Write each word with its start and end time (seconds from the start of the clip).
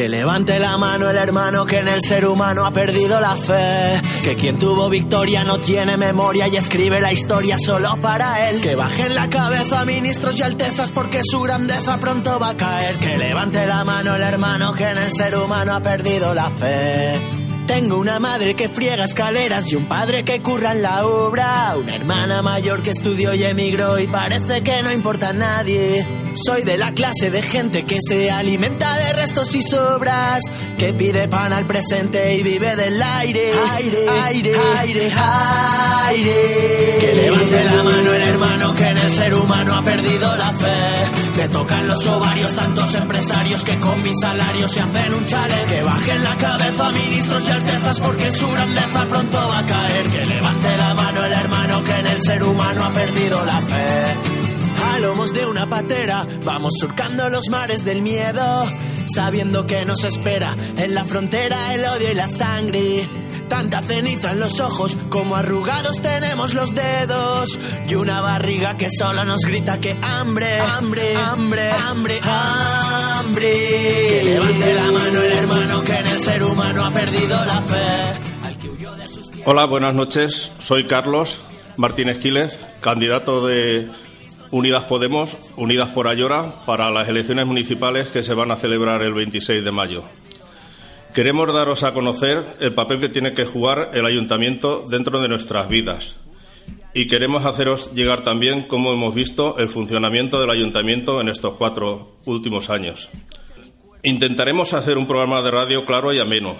Que 0.00 0.08
levante 0.08 0.58
la 0.58 0.78
mano 0.78 1.10
el 1.10 1.16
hermano 1.18 1.66
que 1.66 1.80
en 1.80 1.86
el 1.86 2.00
ser 2.00 2.24
humano 2.24 2.64
ha 2.64 2.70
perdido 2.70 3.20
la 3.20 3.36
fe. 3.36 4.00
Que 4.24 4.34
quien 4.34 4.58
tuvo 4.58 4.88
victoria 4.88 5.44
no 5.44 5.58
tiene 5.58 5.98
memoria 5.98 6.48
y 6.48 6.56
escribe 6.56 7.02
la 7.02 7.12
historia 7.12 7.58
solo 7.58 7.98
para 8.00 8.48
él. 8.48 8.62
Que 8.62 8.76
bajen 8.76 9.14
la 9.14 9.28
cabeza 9.28 9.84
ministros 9.84 10.38
y 10.38 10.42
altezas 10.42 10.90
porque 10.90 11.20
su 11.22 11.38
grandeza 11.40 11.98
pronto 11.98 12.38
va 12.38 12.48
a 12.48 12.56
caer. 12.56 12.96
Que 12.96 13.18
levante 13.18 13.66
la 13.66 13.84
mano 13.84 14.16
el 14.16 14.22
hermano 14.22 14.72
que 14.72 14.84
en 14.84 14.96
el 14.96 15.12
ser 15.12 15.34
humano 15.36 15.74
ha 15.74 15.80
perdido 15.80 16.32
la 16.32 16.48
fe. 16.48 17.49
Tengo 17.70 17.98
una 17.98 18.18
madre 18.18 18.54
que 18.54 18.68
friega 18.68 19.04
escaleras 19.04 19.70
y 19.70 19.76
un 19.76 19.84
padre 19.84 20.24
que 20.24 20.42
curra 20.42 20.72
en 20.72 20.82
la 20.82 21.06
obra. 21.06 21.76
Una 21.76 21.94
hermana 21.94 22.42
mayor 22.42 22.82
que 22.82 22.90
estudió 22.90 23.32
y 23.32 23.44
emigró 23.44 23.96
y 24.00 24.08
parece 24.08 24.60
que 24.62 24.82
no 24.82 24.90
importa 24.90 25.28
a 25.28 25.32
nadie. 25.32 26.04
Soy 26.34 26.62
de 26.64 26.76
la 26.76 26.90
clase 26.90 27.30
de 27.30 27.42
gente 27.42 27.84
que 27.84 27.98
se 28.00 28.28
alimenta 28.28 28.98
de 28.98 29.12
restos 29.12 29.54
y 29.54 29.62
sobras, 29.62 30.42
que 30.78 30.92
pide 30.94 31.28
pan 31.28 31.52
al 31.52 31.64
presente 31.64 32.34
y 32.34 32.42
vive 32.42 32.74
del 32.74 33.00
aire. 33.00 33.52
Aire, 33.70 34.08
aire, 34.24 34.56
aire, 34.80 35.12
aire. 36.08 36.96
Que 36.98 37.12
levante 37.14 37.64
la 37.66 37.82
mano 37.84 38.14
el 38.14 38.22
hermano 38.22 38.74
que 38.74 38.84
en 38.84 38.98
el 38.98 39.10
ser 39.12 39.32
humano 39.32 39.76
ha 39.76 39.82
perdido 39.82 40.36
la 40.36 40.50
fe. 40.54 41.19
Me 41.36 41.48
tocan 41.48 41.88
los 41.88 42.06
ovarios 42.06 42.54
tantos 42.54 42.94
empresarios 42.94 43.64
que 43.64 43.78
con 43.80 44.02
mis 44.02 44.18
salarios 44.20 44.70
se 44.70 44.80
hacen 44.80 45.14
un 45.14 45.24
chale. 45.26 45.54
Que 45.68 45.82
bajen 45.82 46.24
la 46.24 46.36
cabeza 46.36 46.90
ministros 46.90 47.48
y 47.48 47.50
altezas 47.50 48.00
porque 48.00 48.32
su 48.32 48.50
grandeza 48.50 49.06
pronto 49.08 49.36
va 49.36 49.58
a 49.58 49.66
caer. 49.66 50.10
Que 50.10 50.24
levante 50.26 50.76
la 50.76 50.94
mano 50.94 51.24
el 51.24 51.32
hermano 51.32 51.84
que 51.84 51.98
en 51.98 52.06
el 52.06 52.22
ser 52.22 52.42
humano 52.42 52.84
ha 52.84 52.90
perdido 52.90 53.44
la 53.44 53.60
fe. 53.60 54.14
A 54.92 54.98
lomos 54.98 55.32
de 55.32 55.46
una 55.46 55.66
patera 55.66 56.26
vamos 56.44 56.72
surcando 56.78 57.28
los 57.28 57.48
mares 57.48 57.84
del 57.84 58.02
miedo, 58.02 58.66
sabiendo 59.14 59.66
que 59.66 59.84
nos 59.84 60.04
espera 60.04 60.54
en 60.76 60.94
la 60.94 61.04
frontera 61.04 61.74
el 61.74 61.84
odio 61.84 62.12
y 62.12 62.14
la 62.14 62.28
sangre. 62.28 63.06
Tanta 63.50 63.82
ceniza 63.82 64.30
en 64.30 64.38
los 64.38 64.60
ojos 64.60 64.96
como 65.08 65.34
arrugados 65.34 66.00
tenemos 66.00 66.54
los 66.54 66.72
dedos 66.72 67.58
y 67.88 67.96
una 67.96 68.20
barriga 68.20 68.78
que 68.78 68.86
solo 68.88 69.24
nos 69.24 69.40
grita 69.42 69.80
que 69.80 69.96
hambre, 70.00 70.60
hambre, 70.60 71.16
hambre, 71.16 71.70
hambre, 71.72 72.20
hambre. 72.22 73.50
Que 73.50 74.22
levante 74.24 74.74
la 74.74 74.92
mano 74.92 75.22
el 75.22 75.32
hermano 75.32 75.82
que 75.82 75.92
en 75.92 76.06
el 76.06 76.20
ser 76.20 76.42
humano 76.44 76.84
ha 76.84 76.90
perdido 76.92 77.44
la 77.44 77.60
fe. 77.62 79.42
Hola, 79.44 79.66
buenas 79.66 79.94
noches. 79.94 80.52
Soy 80.60 80.84
Carlos 80.84 81.42
Martínez 81.76 82.18
Quílez, 82.18 82.64
candidato 82.80 83.44
de 83.44 83.90
Unidas 84.52 84.84
Podemos, 84.84 85.36
Unidas 85.56 85.88
por 85.88 86.06
Ayora, 86.06 86.64
para 86.66 86.90
las 86.92 87.08
elecciones 87.08 87.46
municipales 87.46 88.10
que 88.10 88.22
se 88.22 88.34
van 88.34 88.52
a 88.52 88.56
celebrar 88.56 89.02
el 89.02 89.12
26 89.12 89.64
de 89.64 89.72
mayo. 89.72 90.04
Queremos 91.14 91.52
daros 91.52 91.82
a 91.82 91.92
conocer 91.92 92.40
el 92.60 92.72
papel 92.72 93.00
que 93.00 93.08
tiene 93.08 93.32
que 93.32 93.44
jugar 93.44 93.90
el 93.94 94.06
ayuntamiento 94.06 94.86
dentro 94.88 95.20
de 95.20 95.28
nuestras 95.28 95.68
vidas. 95.68 96.16
Y 96.94 97.08
queremos 97.08 97.44
haceros 97.44 97.92
llegar 97.94 98.22
también 98.22 98.62
cómo 98.62 98.92
hemos 98.92 99.12
visto 99.12 99.58
el 99.58 99.68
funcionamiento 99.68 100.40
del 100.40 100.50
ayuntamiento 100.50 101.20
en 101.20 101.28
estos 101.28 101.54
cuatro 101.54 102.16
últimos 102.26 102.70
años. 102.70 103.08
Intentaremos 104.04 104.72
hacer 104.72 104.98
un 104.98 105.06
programa 105.08 105.42
de 105.42 105.50
radio 105.50 105.84
claro 105.84 106.12
y 106.12 106.20
ameno, 106.20 106.56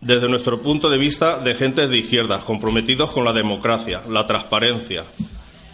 desde 0.00 0.28
nuestro 0.28 0.60
punto 0.62 0.90
de 0.90 0.98
vista 0.98 1.38
de 1.38 1.54
gentes 1.54 1.88
de 1.88 1.98
izquierdas, 1.98 2.42
comprometidos 2.42 3.12
con 3.12 3.24
la 3.24 3.32
democracia, 3.32 4.02
la 4.08 4.26
transparencia, 4.26 5.04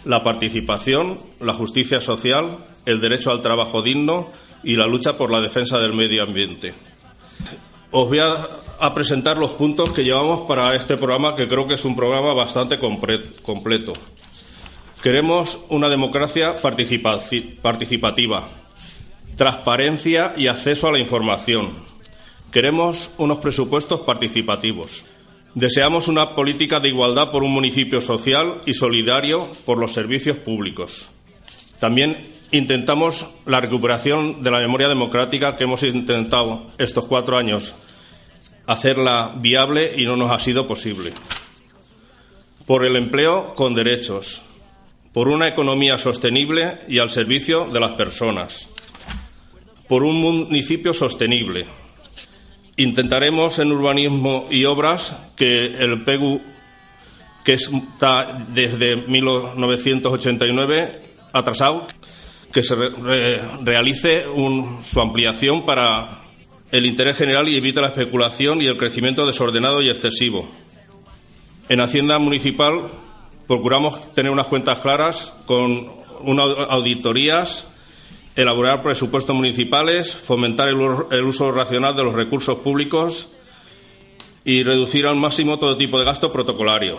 la 0.05 0.23
participación, 0.23 1.17
la 1.39 1.53
justicia 1.53 1.99
social, 1.99 2.57
el 2.85 3.01
derecho 3.01 3.31
al 3.31 3.41
trabajo 3.41 3.81
digno 3.81 4.29
y 4.63 4.75
la 4.75 4.85
lucha 4.85 5.17
por 5.17 5.31
la 5.31 5.41
defensa 5.41 5.79
del 5.79 5.93
medio 5.93 6.21
ambiente. 6.21 6.75
Os 7.95 8.09
voy 8.09 8.17
a, 8.17 8.93
presentar 8.95 9.37
los 9.37 9.51
puntos 9.51 9.91
que 9.91 10.03
llevamos 10.03 10.47
para 10.47 10.73
este 10.73 10.97
programa, 10.97 11.35
que 11.35 11.47
creo 11.47 11.67
que 11.67 11.75
es 11.75 11.85
un 11.85 11.95
programa 11.95 12.33
bastante 12.33 12.79
completo. 12.79 13.93
Queremos 15.03 15.59
una 15.69 15.89
democracia 15.89 16.55
participa- 16.55 17.19
participativa, 17.61 18.47
transparencia 19.37 20.33
y 20.35 20.47
acceso 20.47 20.87
a 20.87 20.91
la 20.91 20.97
información. 20.97 21.73
Queremos 22.51 23.11
unos 23.19 23.37
presupuestos 23.37 23.99
participativos. 24.01 25.05
Deseamos 25.53 26.07
una 26.07 26.33
política 26.33 26.79
de 26.79 26.89
igualdad 26.89 27.29
por 27.29 27.43
un 27.43 27.51
municipio 27.51 28.01
social 28.01 28.55
y 28.65 28.73
solidario 28.73 29.47
por 29.67 29.77
los 29.77 29.93
servicios 29.93 30.37
públicos. 30.37 31.09
También 31.79 32.25
intentamos 32.51 33.27
la 33.45 33.61
recuperación 33.61 34.41
de 34.41 34.49
la 34.49 34.59
memoria 34.59 34.89
democrática 34.89 35.55
que 35.55 35.65
hemos 35.65 35.83
intentado 35.83 36.67
estos 36.79 37.05
cuatro 37.05 37.37
años 37.37 37.75
hacerla 38.67 39.33
viable 39.37 39.93
y 39.97 40.05
no 40.05 40.15
nos 40.15 40.31
ha 40.31 40.39
sido 40.39 40.67
posible. 40.67 41.13
Por 42.65 42.85
el 42.85 42.95
empleo 42.95 43.53
con 43.55 43.73
derechos. 43.73 44.43
Por 45.13 45.27
una 45.27 45.47
economía 45.47 45.97
sostenible 45.97 46.79
y 46.87 46.99
al 46.99 47.09
servicio 47.09 47.67
de 47.71 47.79
las 47.79 47.91
personas. 47.91 48.69
Por 49.87 50.03
un 50.03 50.19
municipio 50.19 50.93
sostenible. 50.93 51.65
Intentaremos 52.77 53.59
en 53.59 53.71
urbanismo 53.71 54.47
y 54.49 54.65
obras 54.65 55.15
que 55.35 55.65
el 55.67 56.03
PEGU, 56.03 56.41
que 57.43 57.53
está 57.53 58.45
desde 58.49 58.95
1989 58.95 61.01
atrasado, 61.33 61.85
que 62.51 62.63
se 62.63 62.75
re- 62.75 62.89
re- 62.89 63.41
realice 63.63 64.25
su 64.83 65.01
ampliación 65.01 65.65
para 65.65 66.21
el 66.73 66.87
interés 66.87 67.17
general 67.17 67.47
y 67.47 67.55
evite 67.55 67.81
la 67.81 67.89
especulación 67.89 68.59
y 68.59 68.65
el 68.65 68.77
crecimiento 68.77 69.27
desordenado 69.27 69.83
y 69.83 69.91
excesivo. 69.91 70.49
En 71.69 71.79
Hacienda 71.79 72.17
Municipal 72.17 72.81
procuramos 73.47 74.11
tener 74.15 74.31
unas 74.31 74.47
cuentas 74.47 74.79
claras 74.79 75.33
con 75.45 75.87
unas 76.21 76.57
auditorías, 76.69 77.67
elaborar 78.35 78.81
presupuestos 78.81 79.35
municipales, 79.35 80.15
fomentar 80.15 80.67
el 80.67 81.23
uso 81.23 81.51
racional 81.51 81.95
de 81.95 82.05
los 82.05 82.15
recursos 82.15 82.57
públicos 82.57 83.29
y 84.43 84.63
reducir 84.63 85.05
al 85.05 85.15
máximo 85.15 85.59
todo 85.59 85.77
tipo 85.77 85.99
de 85.99 86.05
gasto 86.05 86.31
protocolario. 86.31 86.97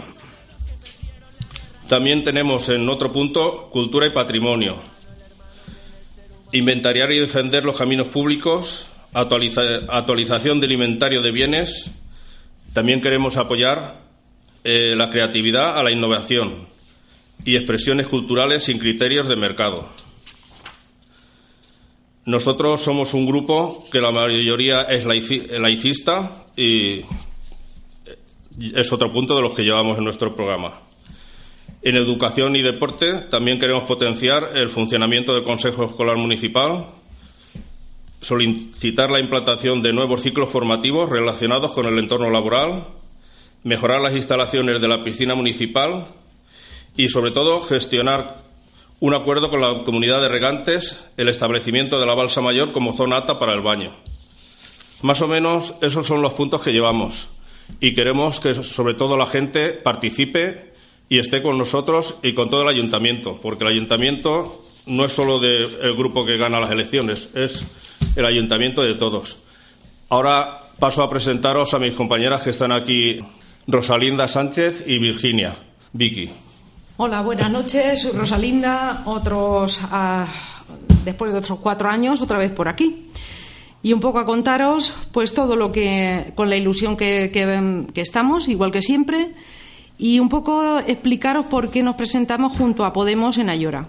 También 1.88 2.22
tenemos 2.22 2.68
en 2.68 2.88
otro 2.88 3.10
punto 3.10 3.70
cultura 3.72 4.06
y 4.06 4.10
patrimonio. 4.10 4.76
Inventariar 6.52 7.10
y 7.10 7.18
defender 7.18 7.64
los 7.64 7.76
caminos 7.76 8.06
públicos, 8.06 8.92
actualiza- 9.14 9.86
actualización 9.88 10.60
del 10.60 10.72
inventario 10.72 11.22
de 11.22 11.30
bienes. 11.32 11.90
También 12.72 13.00
queremos 13.00 13.36
apoyar 13.36 14.02
eh, 14.64 14.94
la 14.96 15.08
creatividad 15.10 15.78
a 15.78 15.82
la 15.82 15.90
innovación 15.92 16.68
y 17.44 17.56
expresiones 17.56 18.08
culturales 18.08 18.64
sin 18.64 18.78
criterios 18.78 19.28
de 19.28 19.36
mercado. 19.36 19.88
Nosotros 22.26 22.80
somos 22.80 23.12
un 23.12 23.26
grupo 23.26 23.84
que 23.92 24.00
la 24.00 24.10
mayoría 24.10 24.82
es 24.82 25.04
laici- 25.04 25.46
laicista 25.58 26.46
y 26.56 27.02
es 28.74 28.92
otro 28.92 29.12
punto 29.12 29.36
de 29.36 29.42
los 29.42 29.52
que 29.52 29.62
llevamos 29.62 29.98
en 29.98 30.04
nuestro 30.04 30.34
programa. 30.34 30.80
En 31.82 31.96
educación 31.96 32.56
y 32.56 32.62
deporte 32.62 33.12
también 33.28 33.58
queremos 33.58 33.84
potenciar 33.84 34.52
el 34.54 34.70
funcionamiento 34.70 35.34
del 35.34 35.44
Consejo 35.44 35.84
Escolar 35.84 36.16
Municipal, 36.16 36.86
solicitar 38.24 39.10
la 39.10 39.20
implantación 39.20 39.82
de 39.82 39.92
nuevos 39.92 40.22
ciclos 40.22 40.48
formativos 40.48 41.10
relacionados 41.10 41.72
con 41.72 41.84
el 41.84 41.98
entorno 41.98 42.30
laboral, 42.30 42.88
mejorar 43.64 44.00
las 44.00 44.14
instalaciones 44.14 44.80
de 44.80 44.88
la 44.88 45.04
piscina 45.04 45.34
municipal 45.34 46.06
y, 46.96 47.10
sobre 47.10 47.32
todo, 47.32 47.60
gestionar 47.60 48.42
un 49.00 49.12
acuerdo 49.12 49.50
con 49.50 49.60
la 49.60 49.82
comunidad 49.84 50.22
de 50.22 50.28
regantes, 50.28 51.04
el 51.18 51.28
establecimiento 51.28 52.00
de 52.00 52.06
la 52.06 52.14
balsa 52.14 52.40
mayor 52.40 52.72
como 52.72 52.94
zona 52.94 53.18
apta 53.18 53.38
para 53.38 53.52
el 53.52 53.60
baño. 53.60 53.94
Más 55.02 55.20
o 55.20 55.28
menos 55.28 55.74
esos 55.82 56.06
son 56.06 56.22
los 56.22 56.32
puntos 56.32 56.62
que 56.62 56.72
llevamos 56.72 57.28
y 57.78 57.94
queremos 57.94 58.40
que, 58.40 58.54
sobre 58.54 58.94
todo, 58.94 59.18
la 59.18 59.26
gente 59.26 59.70
participe 59.72 60.72
y 61.10 61.18
esté 61.18 61.42
con 61.42 61.58
nosotros 61.58 62.16
y 62.22 62.32
con 62.32 62.48
todo 62.48 62.62
el 62.62 62.68
ayuntamiento, 62.68 63.38
porque 63.42 63.64
el 63.64 63.72
ayuntamiento 63.72 64.64
no 64.86 65.04
es 65.04 65.12
solo 65.12 65.40
del 65.40 65.94
grupo 65.94 66.24
que 66.24 66.38
gana 66.38 66.58
las 66.58 66.70
elecciones, 66.70 67.28
es 67.34 67.66
el 68.16 68.24
ayuntamiento 68.24 68.82
de 68.82 68.94
todos. 68.94 69.38
Ahora 70.08 70.62
paso 70.78 71.02
a 71.02 71.10
presentaros 71.10 71.74
a 71.74 71.78
mis 71.78 71.92
compañeras 71.92 72.42
que 72.42 72.50
están 72.50 72.72
aquí, 72.72 73.20
Rosalinda 73.66 74.28
Sánchez 74.28 74.84
y 74.86 74.98
Virginia. 74.98 75.56
Vicky. 75.92 76.30
Hola, 76.96 77.22
buenas 77.22 77.50
noches. 77.50 78.14
Rosalinda, 78.14 79.02
otros, 79.06 79.80
ah, 79.82 80.26
después 81.04 81.32
de 81.32 81.38
otros 81.38 81.58
cuatro 81.60 81.88
años, 81.88 82.20
otra 82.20 82.38
vez 82.38 82.52
por 82.52 82.68
aquí. 82.68 83.08
Y 83.82 83.92
un 83.92 84.00
poco 84.00 84.18
a 84.18 84.24
contaros, 84.24 84.94
pues 85.12 85.34
todo 85.34 85.56
lo 85.56 85.70
que, 85.70 86.32
con 86.34 86.48
la 86.48 86.56
ilusión 86.56 86.96
que, 86.96 87.30
que 87.32 88.00
estamos, 88.00 88.48
igual 88.48 88.72
que 88.72 88.82
siempre, 88.82 89.32
y 89.98 90.18
un 90.18 90.28
poco 90.28 90.78
explicaros 90.78 91.46
por 91.46 91.70
qué 91.70 91.82
nos 91.82 91.94
presentamos 91.96 92.56
junto 92.56 92.84
a 92.84 92.92
Podemos 92.92 93.38
en 93.38 93.50
Ayora. 93.50 93.88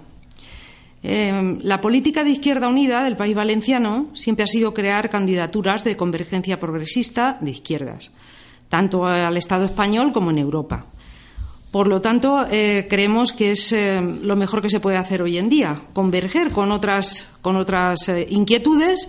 Eh, 1.07 1.59
la 1.61 1.79
política 1.81 2.23
de 2.23 2.31
Izquierda 2.31 2.67
Unida 2.67 3.03
del 3.03 3.15
país 3.15 3.35
valenciano 3.35 4.07
siempre 4.15 4.41
ha 4.43 4.47
sido 4.47 4.73
crear 4.73 5.11
candidaturas 5.11 5.83
de 5.83 5.95
convergencia 5.95 6.57
progresista 6.57 7.37
de 7.41 7.51
izquierdas, 7.51 8.09
tanto 8.69 9.05
al 9.05 9.37
Estado 9.37 9.65
español 9.65 10.11
como 10.11 10.31
en 10.31 10.39
Europa. 10.39 10.87
Por 11.69 11.85
lo 11.85 12.01
tanto, 12.01 12.47
eh, 12.49 12.87
creemos 12.89 13.33
que 13.33 13.51
es 13.51 13.71
eh, 13.71 14.01
lo 14.01 14.35
mejor 14.35 14.63
que 14.63 14.69
se 14.71 14.79
puede 14.79 14.97
hacer 14.97 15.21
hoy 15.21 15.37
en 15.37 15.47
día, 15.47 15.79
converger 15.93 16.49
con 16.49 16.71
otras, 16.71 17.29
con 17.43 17.55
otras 17.55 18.09
inquietudes 18.29 19.07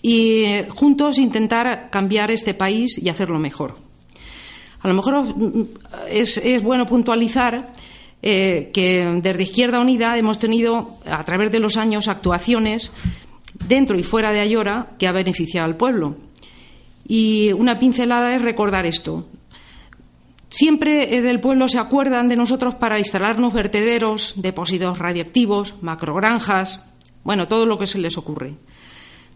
y 0.00 0.62
juntos 0.70 1.18
intentar 1.18 1.90
cambiar 1.90 2.30
este 2.30 2.54
país 2.54 2.96
y 2.96 3.10
hacerlo 3.10 3.38
mejor. 3.38 3.76
A 4.80 4.88
lo 4.88 4.94
mejor 4.94 5.24
mm, 5.24 5.68
es 6.08 6.40
bueno 6.62 6.86
puntualizar 6.86 7.68
eh, 8.22 8.70
que 8.72 9.20
desde 9.22 9.42
Izquierda 9.42 9.80
Unida 9.80 10.18
hemos 10.18 10.38
tenido, 10.38 10.96
a 11.06 11.22
través 11.24 11.52
de 11.52 11.60
los 11.60 11.76
años, 11.76 12.08
actuaciones 12.08 12.90
dentro 13.66 13.98
y 13.98 14.02
fuera 14.02 14.32
de 14.32 14.40
Ayora 14.40 14.90
que 14.98 15.06
ha 15.06 15.12
beneficiado 15.12 15.66
al 15.66 15.76
pueblo. 15.76 16.16
Y 17.06 17.52
una 17.52 17.78
pincelada 17.78 18.34
es 18.34 18.42
recordar 18.42 18.86
esto. 18.86 19.26
Siempre 20.50 21.16
eh, 21.16 21.22
del 21.22 21.40
pueblo 21.40 21.68
se 21.68 21.78
acuerdan 21.78 22.28
de 22.28 22.36
nosotros 22.36 22.74
para 22.74 22.98
instalarnos 22.98 23.52
vertederos, 23.52 24.34
depósitos 24.36 24.98
radiactivos, 24.98 25.74
macrogranjas, 25.82 26.90
bueno, 27.22 27.48
todo 27.48 27.66
lo 27.66 27.78
que 27.78 27.86
se 27.86 27.98
les 27.98 28.16
ocurre. 28.16 28.54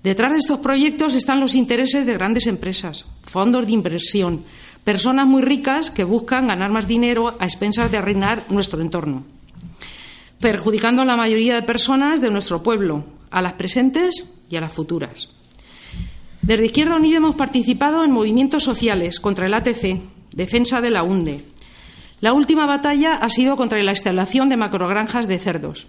Detrás 0.02 0.32
de 0.32 0.38
estos 0.38 0.58
proyectos 0.60 1.14
están 1.14 1.38
los 1.38 1.54
intereses 1.54 2.06
de 2.06 2.14
grandes 2.14 2.46
empresas, 2.46 3.06
fondos 3.22 3.66
de 3.66 3.72
inversión, 3.72 4.42
personas 4.84 5.26
muy 5.26 5.42
ricas 5.42 5.90
que 5.90 6.04
buscan 6.04 6.48
ganar 6.48 6.70
más 6.70 6.88
dinero 6.88 7.36
a 7.38 7.44
expensas 7.44 7.90
de 7.90 7.98
arruinar 7.98 8.42
nuestro 8.48 8.80
entorno, 8.80 9.24
perjudicando 10.40 11.02
a 11.02 11.04
la 11.04 11.16
mayoría 11.16 11.54
de 11.54 11.62
personas 11.62 12.20
de 12.20 12.30
nuestro 12.30 12.62
pueblo, 12.62 13.04
a 13.30 13.42
las 13.42 13.54
presentes 13.54 14.28
y 14.50 14.56
a 14.56 14.60
las 14.60 14.72
futuras. 14.72 15.28
Desde 16.42 16.66
Izquierda 16.66 16.96
Unida 16.96 17.18
hemos 17.18 17.36
participado 17.36 18.04
en 18.04 18.10
movimientos 18.10 18.64
sociales 18.64 19.20
contra 19.20 19.46
el 19.46 19.54
ATC, 19.54 20.00
defensa 20.32 20.80
de 20.80 20.90
la 20.90 21.04
UNDE. 21.04 21.44
La 22.20 22.32
última 22.32 22.66
batalla 22.66 23.14
ha 23.14 23.28
sido 23.28 23.56
contra 23.56 23.82
la 23.82 23.92
instalación 23.92 24.48
de 24.48 24.56
macrogranjas 24.56 25.28
de 25.28 25.38
cerdos. 25.38 25.86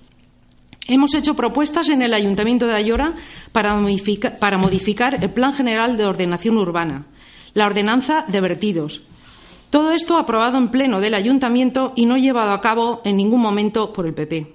Hemos 0.87 1.15
hecho 1.15 1.35
propuestas 1.35 1.89
en 1.89 2.01
el 2.01 2.13
Ayuntamiento 2.13 2.67
de 2.67 2.75
Ayora 2.75 3.13
para 3.51 3.79
modificar 3.79 5.23
el 5.23 5.29
Plan 5.31 5.53
General 5.53 5.95
de 5.95 6.05
Ordenación 6.05 6.57
Urbana, 6.57 7.05
la 7.53 7.65
ordenanza 7.65 8.25
de 8.27 8.41
vertidos. 8.41 9.03
Todo 9.69 9.91
esto 9.91 10.17
aprobado 10.17 10.57
en 10.57 10.69
pleno 10.69 10.99
del 10.99 11.15
ayuntamiento 11.15 11.93
y 11.95 12.05
no 12.05 12.17
llevado 12.17 12.51
a 12.51 12.61
cabo 12.61 13.01
en 13.05 13.17
ningún 13.17 13.41
momento 13.41 13.91
por 13.91 14.05
el 14.05 14.13
PP. 14.13 14.53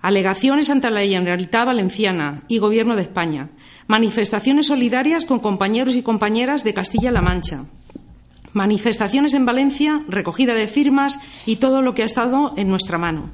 Alegaciones 0.00 0.70
ante 0.70 0.90
la 0.90 1.02
Generalitat 1.02 1.66
Valenciana 1.66 2.44
y 2.48 2.58
Gobierno 2.58 2.94
de 2.94 3.02
España. 3.02 3.50
Manifestaciones 3.88 4.68
solidarias 4.68 5.24
con 5.24 5.40
compañeros 5.40 5.96
y 5.96 6.02
compañeras 6.02 6.62
de 6.62 6.72
Castilla-La 6.72 7.20
Mancha. 7.20 7.64
Manifestaciones 8.52 9.34
en 9.34 9.44
Valencia, 9.44 10.02
recogida 10.08 10.54
de 10.54 10.68
firmas 10.68 11.18
y 11.46 11.56
todo 11.56 11.82
lo 11.82 11.94
que 11.94 12.02
ha 12.02 12.06
estado 12.06 12.54
en 12.56 12.68
nuestra 12.68 12.96
mano. 12.96 13.30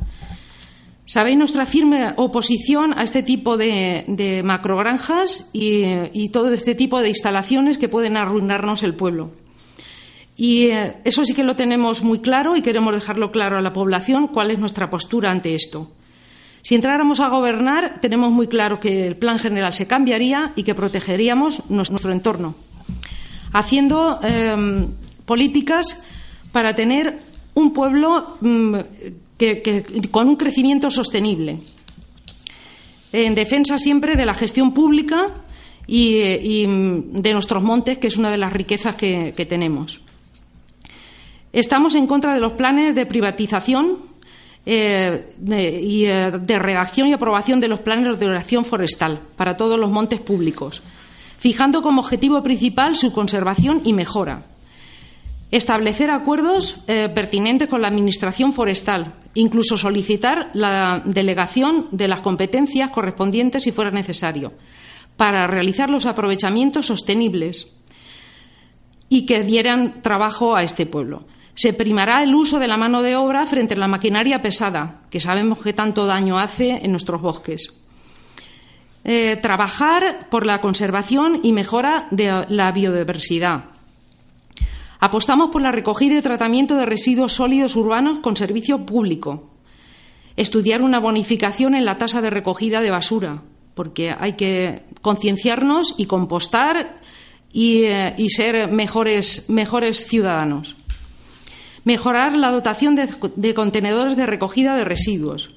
Sabéis 1.06 1.36
nuestra 1.36 1.66
firme 1.66 2.14
oposición 2.16 2.98
a 2.98 3.02
este 3.02 3.22
tipo 3.22 3.58
de, 3.58 4.42
macrogranjas 4.42 5.50
y, 5.52 6.28
todo 6.30 6.52
este 6.52 6.74
tipo 6.74 7.00
de 7.00 7.10
instalaciones 7.10 7.76
que 7.76 7.90
pueden 7.90 8.16
arruinarnos 8.16 8.82
el 8.82 8.94
pueblo. 8.94 9.32
Y 10.36 10.68
eh, 10.68 10.96
eso 11.04 11.24
sí 11.24 11.34
que 11.34 11.44
lo 11.44 11.56
tenemos 11.56 12.02
muy 12.02 12.20
claro 12.20 12.56
y 12.56 12.62
queremos 12.62 12.94
dejarlo 12.94 13.30
claro 13.30 13.58
a 13.58 13.60
la 13.60 13.72
población 13.72 14.28
cuál 14.28 14.50
es 14.50 14.58
nuestra 14.58 14.90
postura 14.90 15.30
ante 15.30 15.54
esto. 15.54 15.92
Si 16.62 16.74
entráramos 16.74 17.20
a 17.20 17.28
gobernar, 17.28 18.00
tenemos 18.00 18.32
muy 18.32 18.48
claro 18.48 18.80
que 18.80 19.06
el 19.06 19.16
plan 19.16 19.38
general 19.38 19.74
se 19.74 19.86
cambiaría 19.86 20.52
y 20.56 20.62
que 20.62 20.74
protegeríamos 20.74 21.62
nuestro 21.68 22.10
entorno, 22.10 22.54
haciendo 23.52 24.18
em, 24.22 24.88
políticas 25.26 26.02
para 26.50 26.74
tener 26.74 27.18
un 27.52 27.74
pueblo 27.74 28.38
mm, 29.38 30.06
con 30.10 30.28
un 30.28 30.36
crecimiento 30.36 30.90
sostenible, 30.90 31.58
en 33.12 33.34
defensa 33.34 33.78
siempre 33.78 34.16
de 34.16 34.26
la 34.26 34.34
gestión 34.34 34.74
pública 34.74 35.32
y, 35.86 36.66
de 36.66 37.32
nuestros 37.32 37.62
montes, 37.62 37.98
que 37.98 38.08
es 38.08 38.16
una 38.16 38.30
de 38.30 38.38
las 38.38 38.52
riquezas 38.52 38.96
que, 38.96 39.32
tenemos. 39.48 40.00
Estamos 41.52 41.94
en 41.94 42.06
contra 42.06 42.34
de 42.34 42.40
los 42.40 42.54
planes 42.54 42.94
de 42.94 43.06
privatización 43.06 43.98
eh, 44.66 45.34
y 45.38 46.06
eh, 46.06 46.32
de 46.40 46.58
redacción 46.58 47.08
y 47.08 47.12
aprobación 47.12 47.60
de 47.60 47.68
los 47.68 47.80
planes 47.80 48.06
de 48.06 48.26
ordenación 48.26 48.64
forestal 48.64 49.20
para 49.36 49.56
todos 49.56 49.78
los 49.78 49.90
montes 49.90 50.18
públicos, 50.18 50.82
fijando 51.38 51.82
como 51.82 52.00
objetivo 52.00 52.42
principal 52.42 52.96
su 52.96 53.12
conservación 53.12 53.82
y 53.84 53.92
mejora 53.92 54.42
establecer 55.54 56.10
acuerdos 56.10 56.78
eh, 56.88 57.08
pertinentes 57.14 57.68
con 57.68 57.80
la 57.80 57.86
Administración 57.86 58.52
forestal, 58.52 59.14
incluso 59.34 59.76
solicitar 59.76 60.50
la 60.54 61.02
delegación 61.04 61.88
de 61.90 62.08
las 62.08 62.20
competencias 62.20 62.90
correspondientes 62.90 63.64
si 63.64 63.72
fuera 63.72 63.90
necesario, 63.90 64.52
para 65.16 65.46
realizar 65.46 65.90
los 65.90 66.06
aprovechamientos 66.06 66.86
sostenibles 66.86 67.68
y 69.08 69.26
que 69.26 69.42
dieran 69.42 70.02
trabajo 70.02 70.56
a 70.56 70.62
este 70.62 70.86
pueblo. 70.86 71.26
Se 71.54 71.72
primará 71.72 72.22
el 72.22 72.34
uso 72.34 72.58
de 72.58 72.66
la 72.66 72.76
mano 72.76 73.02
de 73.02 73.14
obra 73.14 73.46
frente 73.46 73.74
a 73.74 73.78
la 73.78 73.86
maquinaria 73.86 74.42
pesada, 74.42 75.02
que 75.10 75.20
sabemos 75.20 75.58
que 75.58 75.72
tanto 75.72 76.06
daño 76.06 76.38
hace 76.38 76.84
en 76.84 76.90
nuestros 76.90 77.20
bosques. 77.20 77.80
Eh, 79.04 79.38
trabajar 79.40 80.28
por 80.30 80.46
la 80.46 80.60
conservación 80.60 81.40
y 81.42 81.52
mejora 81.52 82.08
de 82.10 82.46
la 82.48 82.72
biodiversidad, 82.72 83.66
Apostamos 85.00 85.50
por 85.50 85.62
la 85.62 85.72
recogida 85.72 86.18
y 86.18 86.22
tratamiento 86.22 86.76
de 86.76 86.86
residuos 86.86 87.32
sólidos 87.32 87.76
urbanos 87.76 88.20
con 88.20 88.36
servicio 88.36 88.86
público. 88.86 89.50
Estudiar 90.36 90.82
una 90.82 90.98
bonificación 90.98 91.74
en 91.74 91.84
la 91.84 91.96
tasa 91.96 92.20
de 92.20 92.30
recogida 92.30 92.80
de 92.80 92.90
basura, 92.90 93.42
porque 93.74 94.14
hay 94.18 94.34
que 94.34 94.84
concienciarnos 95.02 95.94
y 95.98 96.06
compostar 96.06 97.00
y, 97.52 97.84
eh, 97.84 98.14
ser 98.28 98.70
mejores, 98.72 99.48
mejores, 99.48 100.06
ciudadanos. 100.06 100.76
Mejorar 101.84 102.34
la 102.36 102.50
dotación 102.50 102.94
de 102.96 103.54
contenedores 103.54 104.16
de 104.16 104.26
recogida 104.26 104.74
de 104.74 104.84
residuos. 104.84 105.54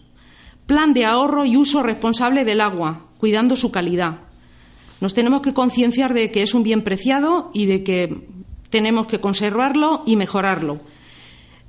Plan 0.65 0.91
de 0.91 1.05
ahorro 1.05 1.45
y 1.45 1.55
uso 1.55 1.81
responsable 1.81 2.43
del 2.43 2.59
agua, 2.59 3.07
cuidando 3.17 3.55
su 3.55 3.71
calidad. 3.71 4.19
Nos 4.99 5.13
tenemos 5.13 5.41
que 5.41 5.53
concienciar 5.53 6.13
de 6.13 6.31
que 6.31 6.43
es 6.43 6.53
un 6.53 6.63
bien 6.63 6.83
preciado 6.83 7.51
y 7.53 7.67
de 7.67 7.83
que 7.83 8.27
tenemos 8.69 9.07
que 9.07 9.19
conservarlo 9.19 10.03
y 10.05 10.15
mejorarlo. 10.15 10.79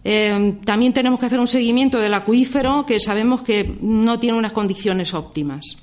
Eh, 0.04 0.58
también 0.64 0.92
tenemos 0.92 1.18
que 1.20 1.26
hacer 1.26 1.40
un 1.40 1.46
seguimiento 1.46 1.98
del 1.98 2.14
acuífero, 2.14 2.86
que 2.86 3.00
sabemos 3.00 3.42
que 3.42 3.76
no 3.80 4.18
tiene 4.18 4.38
unas 4.38 4.52
condiciones 4.52 5.12
óptimas. 5.14 5.76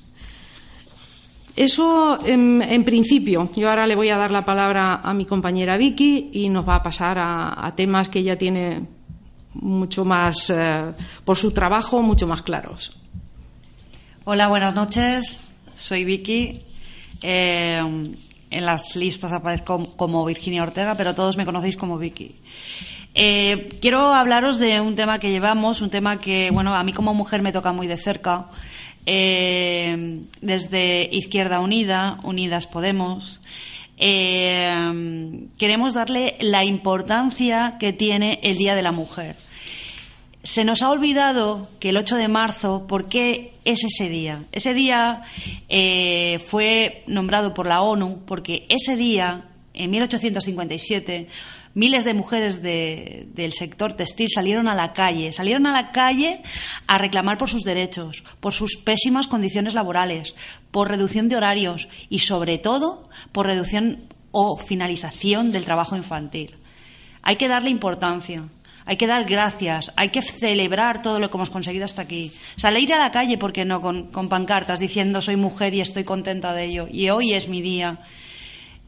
Eso 1.54 2.18
en, 2.26 2.84
principio. 2.84 3.48
Yo 3.56 3.70
ahora 3.70 3.86
le 3.86 3.94
voy 3.94 4.10
a 4.10 4.18
dar 4.18 4.30
la 4.30 4.44
palabra 4.44 4.96
a 4.96 5.14
mi 5.14 5.24
compañera 5.24 5.78
Vicky 5.78 6.30
y 6.34 6.50
nos 6.50 6.68
va 6.68 6.76
a 6.76 6.82
pasar 6.82 7.16
a, 7.18 7.72
temas 7.74 8.10
que 8.10 8.18
ella 8.18 8.36
tiene 8.36 8.82
mucho 9.54 10.04
más, 10.04 10.50
eh, 10.50 10.92
por 11.24 11.36
su 11.36 11.52
trabajo, 11.52 12.02
mucho 12.02 12.26
más 12.26 12.42
claros. 12.42 12.94
Hola, 14.24 14.48
buenas 14.48 14.74
noches. 14.74 15.40
Soy 15.78 16.04
Vicky. 16.04 16.60
Eh, 17.22 17.80
en 18.56 18.64
las 18.64 18.96
listas 18.96 19.32
aparezco 19.32 19.94
como 19.96 20.24
Virginia 20.24 20.62
Ortega, 20.62 20.94
pero 20.96 21.14
todos 21.14 21.36
me 21.36 21.44
conocéis 21.44 21.76
como 21.76 21.98
Vicky. 21.98 22.36
Eh, 23.14 23.68
quiero 23.82 24.14
hablaros 24.14 24.58
de 24.58 24.80
un 24.80 24.94
tema 24.94 25.18
que 25.18 25.30
llevamos, 25.30 25.82
un 25.82 25.90
tema 25.90 26.18
que, 26.18 26.50
bueno, 26.50 26.74
a 26.74 26.82
mí 26.82 26.94
como 26.94 27.12
mujer 27.12 27.42
me 27.42 27.52
toca 27.52 27.72
muy 27.72 27.86
de 27.86 27.98
cerca. 27.98 28.46
Eh, 29.04 30.22
desde 30.40 31.08
Izquierda 31.12 31.60
Unida, 31.60 32.18
Unidas 32.24 32.66
Podemos, 32.66 33.42
eh, 33.98 35.46
queremos 35.58 35.92
darle 35.92 36.36
la 36.40 36.64
importancia 36.64 37.76
que 37.78 37.92
tiene 37.92 38.40
el 38.42 38.56
Día 38.56 38.74
de 38.74 38.82
la 38.82 38.92
Mujer. 38.92 39.36
Se 40.46 40.62
nos 40.62 40.80
ha 40.82 40.90
olvidado 40.92 41.68
que 41.80 41.88
el 41.88 41.96
8 41.96 42.16
de 42.16 42.28
marzo, 42.28 42.86
¿por 42.86 43.08
qué 43.08 43.54
es 43.64 43.82
ese 43.82 44.08
día? 44.08 44.44
Ese 44.52 44.74
día 44.74 45.24
eh, 45.68 46.38
fue 46.38 47.02
nombrado 47.08 47.52
por 47.52 47.66
la 47.66 47.80
ONU 47.80 48.22
porque 48.24 48.64
ese 48.68 48.94
día, 48.94 49.48
en 49.74 49.90
1857, 49.90 51.26
miles 51.74 52.04
de 52.04 52.14
mujeres 52.14 52.62
del 52.62 53.52
sector 53.54 53.94
textil 53.94 54.28
salieron 54.32 54.68
a 54.68 54.76
la 54.76 54.92
calle, 54.92 55.32
salieron 55.32 55.66
a 55.66 55.72
la 55.72 55.90
calle 55.90 56.42
a 56.86 56.96
reclamar 56.96 57.38
por 57.38 57.50
sus 57.50 57.64
derechos, 57.64 58.22
por 58.38 58.52
sus 58.52 58.76
pésimas 58.76 59.26
condiciones 59.26 59.74
laborales, 59.74 60.36
por 60.70 60.88
reducción 60.88 61.28
de 61.28 61.34
horarios 61.34 61.88
y, 62.08 62.20
sobre 62.20 62.58
todo, 62.58 63.08
por 63.32 63.46
reducción 63.46 64.04
o 64.30 64.56
finalización 64.58 65.50
del 65.50 65.64
trabajo 65.64 65.96
infantil. 65.96 66.54
Hay 67.22 67.34
que 67.34 67.48
darle 67.48 67.70
importancia. 67.70 68.44
Hay 68.88 68.96
que 68.96 69.08
dar 69.08 69.24
gracias, 69.24 69.92
hay 69.96 70.10
que 70.10 70.22
celebrar 70.22 71.02
todo 71.02 71.18
lo 71.18 71.28
que 71.28 71.36
hemos 71.36 71.50
conseguido 71.50 71.84
hasta 71.84 72.02
aquí. 72.02 72.32
Salir 72.54 72.94
a 72.94 72.98
la 72.98 73.10
calle, 73.10 73.36
¿por 73.36 73.52
qué 73.52 73.64
no? 73.64 73.80
Con, 73.80 74.28
pancartas 74.28 74.78
diciendo 74.78 75.20
soy 75.20 75.34
mujer 75.34 75.74
y 75.74 75.80
estoy 75.80 76.04
contenta 76.04 76.54
de 76.54 76.66
ello. 76.66 76.86
Y 76.90 77.10
hoy 77.10 77.32
es 77.32 77.48
mi 77.48 77.60
día. 77.60 77.98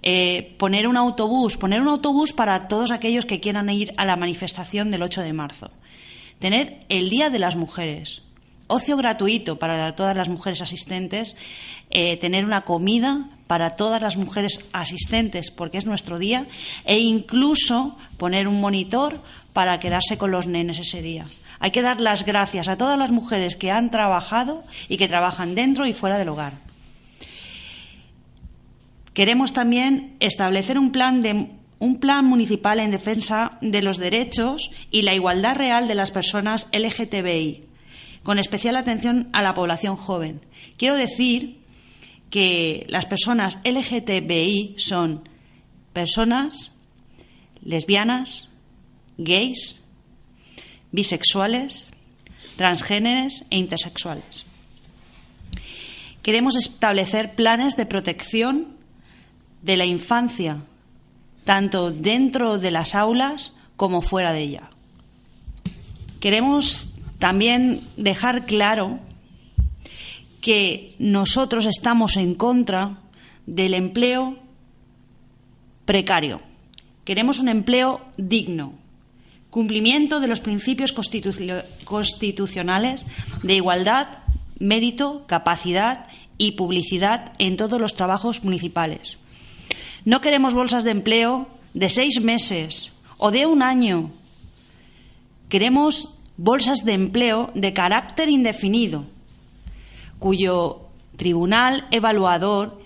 Eh, 0.01 0.55
poner 0.57 0.87
un 0.87 0.97
autobús, 0.97 1.57
poner 1.57 1.81
un 1.81 1.89
autobús 1.89 2.33
para 2.33 2.69
todos 2.69 2.93
aquellos 2.93 3.27
que 3.27 3.41
quieran 3.41 3.69
ir 3.71 3.93
a 3.97 4.05
la 4.05 4.15
manifestación 4.15 4.93
del 4.93 5.03
8 5.03 5.23
de 5.23 5.33
marzo. 5.33 5.71
Tener 6.39 6.87
el 6.89 7.11
Día 7.11 7.29
de 7.29 7.41
las 7.41 7.57
Mujeres, 7.57 8.23
ocio 8.69 8.97
gratuito 8.97 9.59
para 9.59 9.97
todas 9.97 10.17
las 10.17 10.29
mujeres 10.29 10.63
asistentes, 10.63 11.37
eh, 11.91 12.17
tener 12.19 12.45
una 12.45 12.61
comida 12.61 13.31
para 13.49 13.77
todas 13.77 14.01
las 14.01 14.17
mujeres 14.17 14.61
asistentes, 14.73 15.51
porque 15.51 15.79
es 15.79 15.87
nuestro 15.87 16.19
día, 16.19 16.47
e 16.85 16.99
incluso 16.99 17.97
poner 18.19 18.47
un 18.47 18.61
monitor 18.61 19.21
para 19.59 19.81
quedarse 19.81 20.17
con 20.19 20.31
los 20.31 20.47
nenes 20.47 20.79
ese 20.79 21.03
día. 21.03 21.27
Hay 21.59 21.73
que 21.73 21.83
dar 21.83 22.01
las 22.01 22.25
gracias 22.25 22.69
a 22.69 22.77
todas 22.77 22.97
las 22.97 23.11
mujeres 23.11 23.57
que 23.57 23.73
han 23.73 23.91
trabajado 23.91 24.63
y 24.89 24.99
que 24.99 25.09
trabajan 25.09 25.57
dentro 25.57 25.85
y 25.85 25.93
fuera 25.93 26.17
del 26.17 26.29
hogar. 26.29 26.61
Queremos 29.15 29.53
también 29.53 30.15
establecer 30.21 30.79
un 30.79 30.93
plan 30.93 31.21
un 31.81 31.99
plan 31.99 32.25
municipal 32.25 32.79
en 32.79 32.93
defensa 32.93 33.59
de 33.61 33.83
los 33.83 33.99
derechos 33.99 34.71
y 34.93 35.03
la 35.03 35.17
igualdad 35.17 35.57
real 35.57 35.89
de 35.89 35.97
las 35.97 36.13
personas 36.13 36.69
LGTBI, 36.73 37.65
con 38.23 38.39
especial 38.39 38.77
atención 38.77 39.29
a 39.33 39.43
la 39.43 39.55
población 39.55 39.97
joven. 39.97 40.41
Quiero 40.77 40.95
decir 40.95 41.59
que 42.31 42.87
las 42.89 43.07
personas 43.07 43.59
LGTBI 43.65 44.77
son 44.79 45.29
personas 45.93 46.77
lesbianas, 47.61 48.48
gays, 49.19 49.81
bisexuales, 50.91 51.91
transgéneres 52.57 53.45
e 53.51 53.59
intersexuales. 53.59 54.47
Queremos 56.23 56.57
establecer 56.57 57.35
planes 57.35 57.77
de 57.77 57.87
protección 57.87 58.69
de 59.63 59.77
la 59.77 59.85
infancia, 59.85 60.63
tanto 61.45 61.91
dentro 61.91 62.59
de 62.59 62.71
las 62.71 62.95
aulas 62.95 63.55
como 63.77 64.03
fuera 64.03 64.33
de 64.33 64.41
ella. 64.41 64.71
Queremos 66.21 66.89
también 67.19 67.81
dejar 67.97 68.47
claro 68.47 68.99
que 70.41 70.95
nosotros 70.99 71.67
estamos 71.67 72.17
en 72.17 72.35
contra 72.35 72.99
del 73.47 73.75
empleo 73.75 74.39
precario. 75.85 76.43
Queremos 77.05 77.39
un 77.39 77.49
empleo 77.49 78.01
digno, 78.17 78.75
cumplimiento 79.59 80.21
de 80.21 80.29
los 80.29 80.39
principios 80.39 80.93
constitucionales 80.93 83.05
de 83.43 83.55
igualdad, 83.55 84.19
mérito, 84.61 85.25
capacidad 85.27 86.07
y 86.39 86.53
publicidad 86.53 87.33
en 87.41 87.57
todos 87.57 87.81
los 87.81 87.97
trabajos 87.97 88.45
municipales. 88.45 89.19
No 90.05 90.21
queremos 90.21 90.55
bolsas 90.55 90.85
de 90.85 90.93
empleo 90.93 91.49
de 91.75 91.89
seis 91.89 92.21
meses 92.21 92.93
o 93.17 93.33
de 93.33 93.47
un 93.47 93.65
año. 93.65 94.13
Queremos 95.49 96.11
bolsas 96.37 96.85
de 96.85 96.93
empleo 96.93 97.51
de 97.57 97.73
carácter 97.73 98.29
indefinido, 98.29 99.07
cuyo 100.21 100.83
tribunal 101.17 101.89
evaluador 101.91 102.81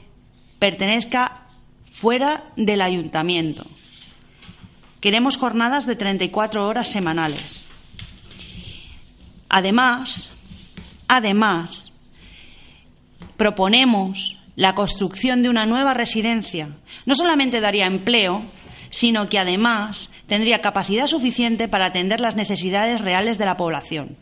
pertenezca 0.59 1.49
fuera 1.83 2.45
del 2.57 2.81
ayuntamiento. 2.81 3.67
Queremos 5.02 5.37
jornadas 5.37 5.85
de 5.85 5.97
34 5.97 6.64
horas 6.64 6.87
semanales. 6.87 7.66
Además, 9.49 10.32
además, 11.09 11.92
proponemos 13.37 14.38
la 14.54 14.76
construcción 14.76 15.42
de 15.42 15.49
una 15.49 15.66
nueva 15.66 15.92
residencia 15.92 16.68
no 17.04 17.16
solamente 17.16 17.61
daría 17.61 17.87
empleo, 17.87 18.44
sino 18.90 19.28
que 19.28 19.40
además 19.40 20.12
tendría 20.28 20.61
capacidad 20.61 21.09
suficiente 21.09 21.66
para 21.66 21.87
atender 21.87 22.21
las 22.21 22.37
necesidades 22.37 23.00
reales 23.00 23.38
de 23.38 23.47
la 23.47 23.56
población. 23.56 24.16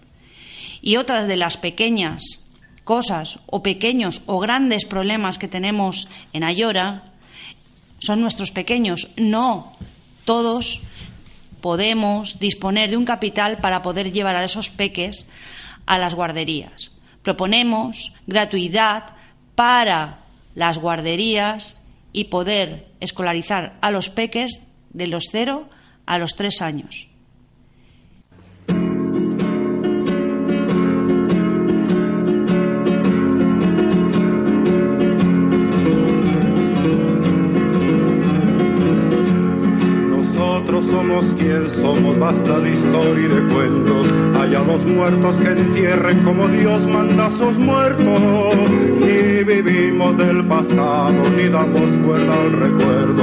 Y 0.81 0.97
otras 0.97 1.29
de 1.29 1.37
las 1.37 1.59
pequeñas 1.59 2.23
cosas 2.85 3.39
o 3.45 3.63
pequeños 3.63 4.23
o 4.25 4.39
grandes 4.39 4.87
problemas 4.87 5.37
que 5.37 5.47
tenemos 5.47 6.09
en 6.33 6.43
Ayora 6.43 7.13
son 7.99 8.23
nuestros 8.23 8.51
pequeños. 8.51 9.11
No 9.19 9.77
todos 10.31 10.81
podemos 11.61 12.39
disponer 12.39 12.89
de 12.89 12.97
un 12.97 13.05
capital 13.05 13.59
para 13.59 13.83
poder 13.83 14.13
llevar 14.13 14.37
a 14.37 14.45
esos 14.45 14.71
peques 14.71 15.27
a 15.87 15.99
las 15.99 16.15
guarderías. 16.15 16.93
Proponemos 17.25 18.13
gratuidad 18.29 19.17
para 19.57 20.21
las 20.55 20.79
guarderías 20.79 21.81
y 22.13 22.27
poder 22.27 22.87
escolarizar 23.01 23.75
a 23.81 23.91
los 23.91 24.09
peques 24.09 24.63
de 24.91 25.09
los 25.09 25.25
cero 25.33 25.69
a 26.07 26.17
los 26.19 26.37
tres 26.37 26.63
años. 26.63 27.10
Somos 41.21 41.35
quien 41.35 41.69
somos, 41.71 42.19
basta 42.19 42.59
de 42.61 42.75
historia 42.75 43.27
y 43.27 43.29
de 43.29 43.53
cuentos. 43.53 44.07
Allá 44.41 44.61
los 44.61 44.85
muertos 44.85 45.37
que 45.37 45.49
entierren 45.49 46.23
como 46.23 46.49
Dios 46.49 46.87
manda 46.87 47.27
a 47.27 47.31
sus 47.31 47.59
muertos. 47.59 48.71
Ni 49.01 49.45
vivimos 49.45 50.17
del 50.17 50.47
pasado, 50.47 51.29
ni 51.37 51.49
damos 51.49 51.91
cuerda 52.05 52.33
al 52.33 52.53
recuerdo. 52.53 53.23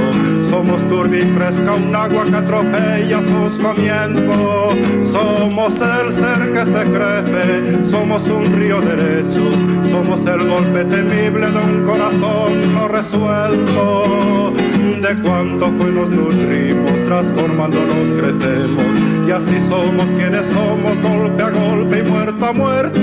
Somos 0.50 0.88
turbia 0.88 1.26
fresca, 1.34 1.74
un 1.74 1.94
agua 1.94 2.24
que 2.26 2.36
atropella 2.36 3.20
sus 3.22 3.58
comienzos. 3.58 4.78
Somos 5.12 5.72
el 5.80 6.12
ser 6.12 6.52
que 6.52 6.66
se 6.66 6.84
crece, 6.92 7.90
somos 7.90 8.22
un 8.28 8.52
río 8.52 8.80
derecho. 8.80 9.50
Somos 9.90 10.20
el 10.26 10.48
golpe 10.48 10.84
temible 10.84 11.50
de 11.50 11.58
un 11.58 11.86
corazón 11.86 12.74
no 12.74 12.88
resuelto. 12.88 14.67
De 14.98 15.14
cuánto 15.22 15.70
nos 15.70 16.10
nutrimos, 16.10 17.04
transformándonos 17.04 18.18
crecemos. 18.18 19.28
Y 19.28 19.30
así 19.30 19.60
somos 19.68 20.08
quienes 20.08 20.44
somos, 20.50 21.00
golpe 21.00 21.40
a 21.40 21.50
golpe 21.50 22.00
y 22.00 22.02
muerto 22.02 22.44
a 22.44 22.52
muerto. 22.52 23.00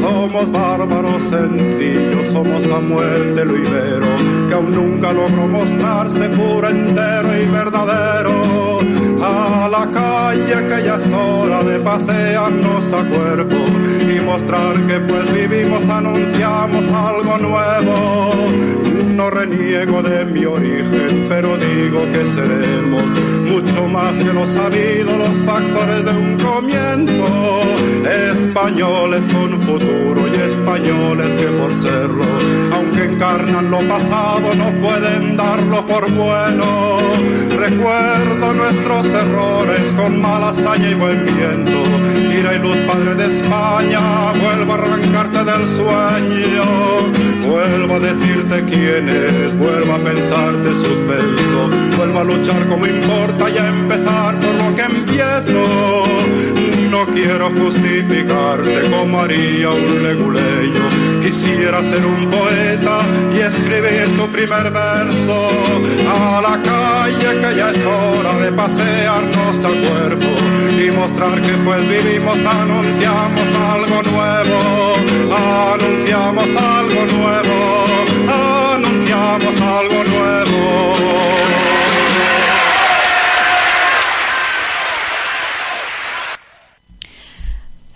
Somos 0.00 0.50
bárbaros 0.50 1.22
sencillos, 1.30 2.32
somos 2.32 2.66
la 2.66 2.80
muerte, 2.80 3.44
lo 3.44 3.56
ibero, 3.56 4.48
que 4.48 4.54
aún 4.54 4.74
nunca 4.74 5.12
logró 5.12 5.46
mostrarse 5.46 6.28
puro, 6.30 6.68
entero 6.68 7.40
y 7.40 7.46
verdadero. 7.46 8.80
A 9.22 9.68
la 9.68 9.90
calle 9.92 10.66
que 10.66 10.84
ya 10.84 10.96
es 10.96 11.12
hora 11.12 11.62
de 11.62 11.78
pasearnos 11.78 12.92
a 12.92 13.04
cuerpo 13.04 13.69
y 14.30 14.32
mostrar 14.32 14.86
que 14.86 15.00
pues 15.00 15.32
vivimos, 15.32 15.88
anunciamos 15.88 16.84
algo 16.92 17.38
nuevo. 17.38 18.34
No 19.14 19.30
reniego 19.30 20.02
de 20.02 20.24
mi 20.24 20.44
origen, 20.44 21.26
pero 21.28 21.56
digo 21.56 22.04
que 22.12 22.26
seremos 22.32 23.39
mucho 23.50 23.88
más 23.88 24.16
que 24.16 24.32
lo 24.32 24.46
sabido, 24.46 25.16
los 25.16 25.36
factores 25.44 26.04
de 26.04 26.10
un 26.12 26.38
comienzo. 26.38 27.26
Españoles 28.32 29.24
con 29.32 29.60
futuro 29.62 30.28
y 30.28 30.36
españoles 30.40 31.34
que 31.34 31.46
por 31.58 31.74
serlo, 31.82 32.24
aunque 32.72 33.04
encarnan 33.04 33.70
lo 33.70 33.86
pasado, 33.88 34.54
no 34.54 34.70
pueden 34.80 35.36
darlo 35.36 35.84
por 35.86 36.10
bueno. 36.12 36.98
Recuerdo 37.56 38.52
nuestros 38.54 39.06
errores 39.06 39.94
con 39.94 40.20
mala 40.20 40.50
hazaña 40.50 40.90
y 40.90 40.94
buen 40.94 41.24
viento. 41.24 41.78
Ira 42.32 42.54
y 42.54 42.58
luz, 42.58 42.76
Padre 42.86 43.14
de 43.16 43.26
España, 43.26 44.32
vuelvo 44.32 44.72
a 44.72 44.74
arrancarte 44.76 45.44
del 45.44 45.68
sueño. 45.68 46.09
Decirte 48.10 48.64
quién 48.64 49.08
eres, 49.08 49.56
vuelvo 49.56 49.92
a 49.94 49.98
pensarte 49.98 50.74
suspenso, 50.74 51.68
vuelvo 51.96 52.18
a 52.18 52.24
luchar 52.24 52.66
como 52.66 52.84
importa 52.84 53.48
y 53.48 53.56
a 53.56 53.68
empezar 53.68 54.40
por 54.40 54.52
lo 54.52 54.74
que 54.74 54.82
empiezo. 54.82 56.10
No 56.90 57.06
quiero 57.06 57.50
justificarte 57.50 58.90
como 58.90 59.20
haría 59.20 59.70
un 59.70 60.02
leguleyo. 60.02 61.20
Quisiera 61.22 61.84
ser 61.84 62.04
un 62.04 62.28
poeta 62.28 63.06
y 63.32 63.38
escribir 63.38 64.16
tu 64.16 64.32
primer 64.32 64.72
verso. 64.72 65.48
A 66.08 66.40
la 66.42 66.60
calle 66.62 67.40
que 67.40 67.56
ya 67.56 67.70
es 67.70 67.84
hora 67.84 68.40
de 68.40 68.52
pasearnos 68.52 69.64
a 69.64 69.68
cuerpo 69.68 70.26
y 70.80 70.90
mostrar 70.90 71.40
que 71.40 71.52
pues 71.58 71.88
vivimos, 71.88 72.44
anunciamos 72.44 73.48
algo 73.54 74.02
nuevo, 74.02 74.94
anunciamos 75.36 76.56
algo 76.56 77.06
nuevo, 77.06 77.99
algo 79.32 80.04
nuevo. 80.04 80.60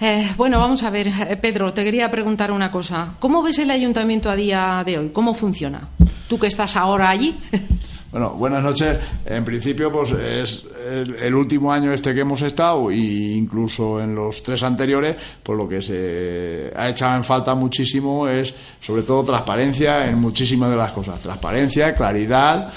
Eh, 0.01 0.29
bueno, 0.37 0.59
vamos 0.59 0.83
a 0.83 0.91
ver, 0.91 1.09
eh, 1.09 1.37
Pedro, 1.41 1.73
te 1.73 1.83
quería 1.83 2.11
preguntar 2.11 2.51
una 2.51 2.71
cosa. 2.71 3.15
¿Cómo 3.19 3.43
ves 3.43 3.59
el 3.59 3.71
ayuntamiento 3.71 4.29
a 4.29 4.37
día 4.37 4.83
de 4.85 4.99
hoy? 4.99 5.11
¿Cómo 5.11 5.33
funciona? 5.35 5.89
Tú 6.29 6.39
que 6.39 6.47
estás 6.47 6.77
ahora 6.77 7.11
allí. 7.11 7.37
Bueno, 8.15 8.31
buenas 8.35 8.63
noches. 8.63 8.97
En 9.27 9.45
principio, 9.45 9.91
pues 9.91 10.13
es 10.13 10.65
el, 10.85 11.35
último 11.35 11.73
año 11.73 11.93
este 11.93 12.15
que 12.15 12.21
hemos 12.21 12.43
estado 12.43 12.91
e 12.91 12.97
incluso 12.97 14.01
en 14.01 14.15
los 14.15 14.43
tres 14.43 14.63
anteriores, 14.63 15.17
pues 15.43 15.59
lo 15.59 15.69
que 15.69 15.83
se 15.83 16.73
ha 16.77 16.89
echado 16.89 17.17
en 17.17 17.25
falta 17.25 17.55
muchísimo 17.55 18.29
es, 18.29 18.55
sobre 18.81 19.03
todo, 19.03 19.25
transparencia 19.25 20.07
en 20.07 20.19
muchísimas 20.19 20.71
de 20.71 20.77
las 20.77 20.93
cosas. 20.93 21.21
Transparencia, 21.21 21.95
claridad, 21.95 22.73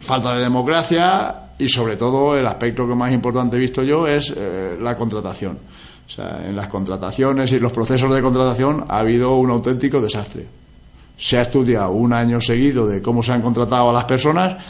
falta 0.00 0.34
de 0.36 0.42
democracia 0.42 1.52
y, 1.58 1.68
sobre 1.68 1.96
todo, 1.96 2.36
el 2.36 2.46
aspecto 2.46 2.86
que 2.86 2.94
más 2.94 3.12
importante 3.12 3.56
he 3.56 3.60
visto 3.60 3.82
yo 3.82 4.06
es 4.06 4.32
eh, 4.36 4.76
la 4.80 4.96
contratación. 4.96 5.58
O 6.06 6.10
sea, 6.10 6.46
en 6.46 6.56
las 6.56 6.68
contrataciones 6.68 7.52
y 7.52 7.58
los 7.58 7.72
procesos 7.72 8.14
de 8.14 8.22
contratación 8.22 8.84
ha 8.88 8.98
habido 8.98 9.36
un 9.36 9.50
auténtico 9.50 10.00
desastre 10.00 10.58
se 11.18 11.36
ha 11.36 11.42
estudiado 11.42 11.90
un 11.90 12.12
año 12.12 12.40
seguido 12.40 12.86
de 12.86 13.02
cómo 13.02 13.22
se 13.22 13.32
han 13.32 13.42
contratado 13.42 13.90
a 13.90 13.92
las 13.92 14.04
personas 14.04 14.62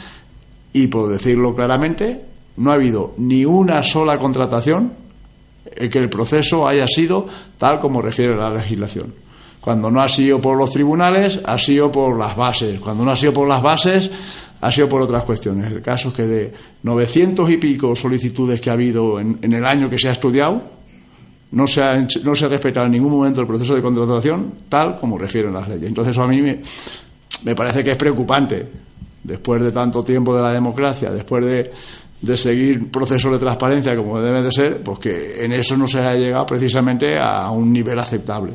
y, 0.73 0.87
por 0.87 1.09
decirlo 1.09 1.55
claramente, 1.55 2.25
no 2.59 2.71
ha 2.71 2.75
habido 2.75 3.13
ni 3.17 3.45
una 3.45 3.81
sola 3.83 4.17
contratación 4.19 4.93
en 5.65 5.89
que 5.89 5.97
el 5.97 6.09
proceso 6.09 6.67
haya 6.67 6.87
sido 6.87 7.27
tal 7.57 7.79
como 7.79 8.01
refiere 8.01 8.35
la 8.35 8.51
legislación. 8.51 9.13
Cuando 9.59 9.89
no 9.89 10.01
ha 10.01 10.07
sido 10.07 10.39
por 10.39 10.57
los 10.57 10.69
tribunales, 10.69 11.39
ha 11.45 11.57
sido 11.57 11.91
por 11.91 12.17
las 12.17 12.35
bases. 12.35 12.79
Cuando 12.79 13.03
no 13.03 13.11
ha 13.11 13.15
sido 13.15 13.33
por 13.33 13.47
las 13.47 13.61
bases, 13.61 14.09
ha 14.61 14.71
sido 14.71 14.87
por 14.87 15.01
otras 15.01 15.23
cuestiones. 15.23 15.71
El 15.71 15.81
caso 15.81 16.09
es 16.09 16.13
que 16.13 16.27
de 16.27 16.53
900 16.83 17.49
y 17.49 17.57
pico 17.57 17.95
solicitudes 17.95 18.61
que 18.61 18.69
ha 18.69 18.73
habido 18.73 19.19
en, 19.19 19.39
en 19.41 19.53
el 19.53 19.65
año 19.65 19.89
que 19.89 19.97
se 19.97 20.09
ha 20.09 20.13
estudiado, 20.13 20.79
no 21.51 21.67
se, 21.67 21.81
ha, 21.81 21.97
respetado 22.47 22.85
en 22.85 22.91
ningún 22.91 23.11
momento 23.11 23.41
el 23.41 23.47
proceso 23.47 23.73
de 23.73 23.81
contratación 23.81 24.53
tal 24.69 24.95
como 24.95 25.17
refieren 25.17 25.53
las 25.53 25.67
leyes. 25.67 25.87
Entonces, 25.87 26.11
eso 26.11 26.21
a 26.21 26.27
mí 26.27 26.41
me 26.41 27.55
parece 27.55 27.83
que 27.83 27.91
es 27.91 27.97
preocupante, 27.97 28.67
después 29.23 29.61
de 29.61 29.71
tanto 29.71 30.03
tiempo 30.03 30.35
de 30.35 30.41
la 30.41 30.51
democracia, 30.51 31.09
después 31.09 31.43
de, 31.45 31.71
de 32.21 32.35
seguir 32.35 32.91
procesos 32.91 33.31
de 33.31 33.39
transparencia 33.39 33.95
como 33.95 34.21
debe 34.21 34.41
de 34.41 34.51
ser, 34.51 34.83
pues 34.83 34.99
que 34.99 35.45
en 35.45 35.53
eso 35.53 35.77
no 35.77 35.87
se 35.87 35.99
haya 35.99 36.15
llegado 36.15 36.45
precisamente 36.45 37.17
a 37.17 37.49
un 37.51 37.71
nivel 37.71 37.97
aceptable. 37.97 38.53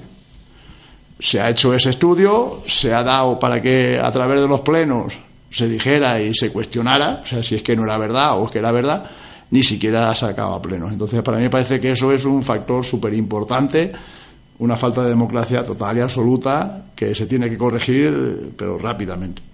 Se 1.18 1.40
ha 1.40 1.48
hecho 1.48 1.72
ese 1.72 1.90
estudio, 1.90 2.60
se 2.66 2.92
ha 2.92 3.02
dado 3.02 3.38
para 3.38 3.62
que 3.62 3.98
a 3.98 4.10
través 4.10 4.40
de 4.40 4.48
los 4.48 4.60
plenos 4.60 5.14
se 5.50 5.68
dijera 5.68 6.20
y 6.20 6.34
se 6.34 6.50
cuestionara, 6.50 7.20
o 7.22 7.26
sea, 7.26 7.42
si 7.42 7.54
es 7.54 7.62
que 7.62 7.76
no 7.76 7.84
era 7.84 7.96
verdad 7.96 8.38
o 8.38 8.46
es 8.46 8.50
que 8.50 8.58
era 8.58 8.72
verdad, 8.72 9.08
ni 9.50 9.62
siquiera 9.62 10.10
ha 10.10 10.14
sacado 10.14 10.54
a 10.54 10.60
pleno. 10.60 10.90
Entonces, 10.90 11.22
para 11.22 11.38
mí 11.38 11.48
parece 11.48 11.80
que 11.80 11.92
eso 11.92 12.12
es 12.12 12.24
un 12.24 12.42
factor 12.42 12.84
súper 12.84 13.14
importante, 13.14 13.92
una 14.58 14.76
falta 14.76 15.02
de 15.02 15.10
democracia 15.10 15.62
total 15.62 15.96
y 15.96 16.00
absoluta 16.00 16.86
que 16.94 17.14
se 17.14 17.26
tiene 17.26 17.48
que 17.48 17.56
corregir, 17.56 18.52
pero 18.56 18.76
rápidamente. 18.76 19.53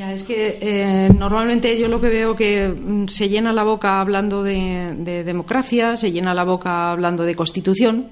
Ya, 0.00 0.14
es 0.14 0.22
que 0.22 0.56
eh, 0.62 1.10
normalmente 1.14 1.78
yo 1.78 1.86
lo 1.86 2.00
que 2.00 2.08
veo 2.08 2.34
que 2.34 2.68
mm, 2.68 3.06
se 3.06 3.28
llena 3.28 3.52
la 3.52 3.64
boca 3.64 4.00
hablando 4.00 4.42
de, 4.42 4.94
democracia, 5.26 5.94
se 5.94 6.10
llena 6.10 6.32
la 6.32 6.44
boca 6.44 6.90
hablando 6.90 7.22
de 7.22 7.34
constitución, 7.34 8.08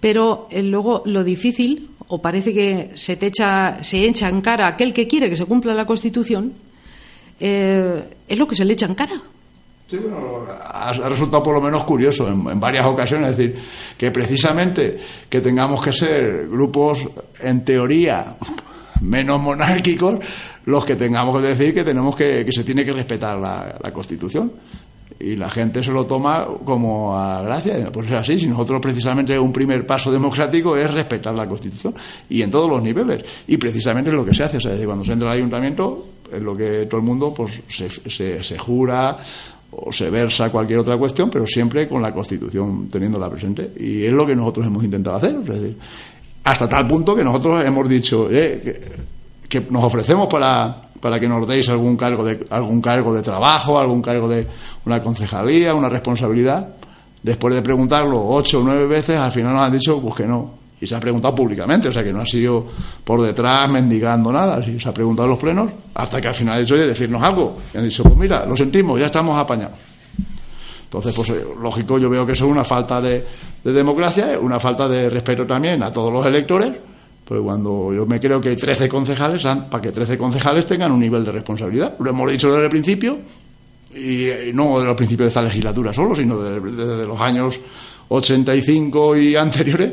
pero 0.00 0.48
eh, 0.50 0.62
luego 0.62 1.02
lo 1.04 1.22
difícil, 1.22 1.90
o 2.08 2.22
parece 2.22 2.54
que 2.54 2.92
se 2.94 3.16
te 3.16 3.26
echa, 3.26 3.84
se 3.84 4.02
echa 4.06 4.30
en 4.30 4.40
cara 4.40 4.66
aquel 4.66 4.94
que 4.94 5.06
quiere 5.06 5.28
que 5.28 5.36
se 5.36 5.44
cumpla 5.44 5.74
la 5.74 5.84
constitución, 5.84 6.54
eh, 7.38 8.02
es 8.26 8.38
lo 8.38 8.48
que 8.48 8.56
se 8.56 8.64
le 8.64 8.72
echa 8.72 8.86
en 8.86 8.94
cara. 8.94 9.20
Sí, 9.88 9.98
bueno, 9.98 10.46
ha, 10.48 10.90
resultado 11.06 11.42
por 11.42 11.54
lo 11.54 11.60
menos 11.60 11.84
curioso 11.84 12.26
en, 12.28 12.58
varias 12.58 12.86
ocasiones, 12.86 13.32
es 13.32 13.36
decir, 13.36 13.56
que 13.98 14.10
precisamente 14.10 14.98
que 15.28 15.42
tengamos 15.42 15.84
que 15.84 15.92
ser 15.92 16.48
grupos, 16.48 17.06
en 17.42 17.62
teoría, 17.62 18.36
menos 19.00 19.40
monárquicos, 19.40 20.18
los 20.64 20.84
que 20.84 20.96
tengamos 20.96 21.40
que 21.40 21.48
decir 21.48 21.74
que 21.74 21.84
tenemos 21.84 22.16
que, 22.16 22.44
que 22.44 22.52
se 22.52 22.64
tiene 22.64 22.84
que 22.84 22.92
respetar 22.92 23.38
la, 23.38 23.90
Constitución. 23.92 24.52
Y 25.18 25.36
la 25.36 25.50
gente 25.50 25.82
se 25.82 25.90
lo 25.90 26.06
toma 26.06 26.46
como 26.64 27.18
a 27.18 27.42
gracia. 27.42 27.90
Pues 27.92 28.06
es 28.06 28.16
así, 28.16 28.40
si 28.40 28.46
nosotros 28.46 28.80
precisamente 28.80 29.38
un 29.38 29.52
primer 29.52 29.86
paso 29.86 30.10
democrático 30.10 30.76
es 30.76 30.90
respetar 30.92 31.34
la 31.34 31.46
Constitución 31.46 31.94
y 32.28 32.40
en 32.40 32.50
todos 32.50 32.70
los 32.70 32.82
niveles. 32.82 33.22
Y 33.46 33.58
precisamente 33.58 34.08
es 34.08 34.16
lo 34.16 34.24
que 34.24 34.32
se 34.32 34.44
hace. 34.44 34.56
O 34.56 34.60
sea, 34.60 34.72
cuando 34.86 35.04
se 35.04 35.12
entra 35.12 35.28
al 35.28 35.36
ayuntamiento, 35.36 36.06
es 36.32 36.40
lo 36.40 36.56
que 36.56 36.86
todo 36.86 37.00
el 37.00 37.06
mundo 37.06 37.34
pues 37.34 37.60
se, 37.68 37.90
se, 37.90 38.42
se 38.42 38.58
jura 38.58 39.18
o 39.72 39.92
se 39.92 40.10
versa 40.10 40.50
cualquier 40.50 40.80
otra 40.80 40.96
cuestión, 40.96 41.30
pero 41.30 41.46
siempre 41.46 41.86
con 41.88 42.02
la 42.02 42.12
Constitución 42.12 42.88
teniéndola 42.88 43.30
presente. 43.30 43.72
Y 43.78 44.04
es 44.04 44.12
lo 44.12 44.26
que 44.26 44.34
nosotros 44.34 44.66
hemos 44.66 44.84
intentado 44.84 45.16
hacer. 45.16 45.36
Hasta 46.50 46.68
tal 46.68 46.86
punto 46.86 47.14
que 47.14 47.22
nosotros 47.22 47.64
hemos 47.64 47.88
dicho 47.88 48.28
eh, 48.30 48.98
que, 49.48 49.60
nos 49.70 49.84
ofrecemos 49.84 50.26
para, 50.28 50.88
para 51.00 51.20
que 51.20 51.28
nos 51.28 51.46
deis 51.46 51.68
algún 51.68 51.96
cargo, 51.96 52.24
de, 52.24 52.46
algún 52.50 52.80
cargo 52.80 53.14
de 53.14 53.22
trabajo, 53.22 53.78
algún 53.78 54.02
cargo 54.02 54.28
de 54.28 54.46
una 54.84 55.02
concejalía, 55.02 55.74
una 55.74 55.88
responsabilidad. 55.88 56.76
Después 57.22 57.54
de 57.54 57.62
preguntarlo 57.62 58.26
ocho 58.28 58.60
o 58.60 58.64
nueve 58.64 58.86
veces, 58.86 59.16
al 59.16 59.30
final 59.30 59.54
nos 59.54 59.66
han 59.66 59.72
dicho 59.72 60.00
pues 60.00 60.14
que 60.16 60.26
no 60.26 60.60
y 60.80 60.86
se 60.86 60.94
ha 60.94 61.00
preguntado 61.00 61.34
públicamente, 61.34 61.88
o 61.88 61.92
sea 61.92 62.02
que 62.02 62.12
no 62.12 62.22
ha 62.22 62.26
sido 62.26 62.66
por 63.04 63.20
detrás 63.20 63.70
mendigando 63.70 64.32
nada, 64.32 64.64
se 64.64 64.88
ha 64.88 64.94
preguntado 64.94 65.26
en 65.26 65.30
los 65.30 65.38
plenos 65.38 65.70
hasta 65.94 66.20
que 66.20 66.28
al 66.28 66.34
final 66.34 66.56
ha 66.56 66.60
dicho, 66.60 66.74
oye, 66.74 66.86
decirnos 66.86 67.22
algo. 67.22 67.58
Y 67.74 67.76
han 67.76 67.84
dicho, 67.84 68.02
pues 68.02 68.16
mira, 68.16 68.46
lo 68.46 68.56
sentimos, 68.56 68.98
ya 68.98 69.06
estamos 69.06 69.38
apañados. 69.38 69.78
Entonces, 70.90 71.14
pues 71.14 71.30
eh, 71.30 71.46
lógico, 71.62 72.00
yo 72.00 72.10
veo 72.10 72.26
que 72.26 72.32
eso 72.32 72.46
es 72.46 72.50
una 72.50 72.64
falta 72.64 73.00
de, 73.00 73.24
democracia, 73.62 74.36
una 74.40 74.58
falta 74.58 74.88
de 74.88 75.08
respeto 75.08 75.46
también 75.46 75.80
a 75.84 75.92
todos 75.92 76.12
los 76.12 76.26
electores, 76.26 76.72
pues 77.24 77.40
cuando 77.40 77.94
yo 77.94 78.04
me 78.06 78.18
creo 78.18 78.40
que 78.40 78.48
hay 78.48 78.56
13 78.56 78.88
concejales, 78.88 79.44
para 79.44 79.80
que 79.80 79.92
13 79.92 80.18
concejales 80.18 80.66
tengan 80.66 80.90
un 80.90 80.98
nivel 80.98 81.24
de 81.24 81.30
responsabilidad. 81.30 81.94
Lo 82.00 82.10
hemos 82.10 82.28
dicho 82.28 82.50
desde 82.50 82.64
el 82.64 82.70
principio, 82.70 83.18
y, 83.94 84.30
no 84.52 84.78
desde 84.78 84.90
el 84.90 84.96
principio 84.96 85.26
de 85.26 85.28
esta 85.28 85.42
legislatura 85.42 85.94
solo, 85.94 86.16
sino 86.16 86.42
desde 86.42 87.06
los 87.06 87.20
años 87.20 87.60
85 88.08 89.16
y 89.16 89.36
anteriores, 89.36 89.92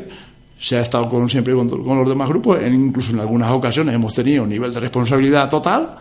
se 0.58 0.78
ha 0.78 0.80
estado 0.80 1.08
con, 1.08 1.28
siempre 1.28 1.54
con, 1.54 1.68
los 1.68 2.08
demás 2.08 2.28
grupos, 2.28 2.58
incluso 2.60 3.12
en 3.12 3.20
algunas 3.20 3.52
ocasiones 3.52 3.94
hemos 3.94 4.12
tenido 4.16 4.42
un 4.42 4.48
nivel 4.48 4.74
de 4.74 4.80
responsabilidad 4.80 5.48
total 5.48 5.94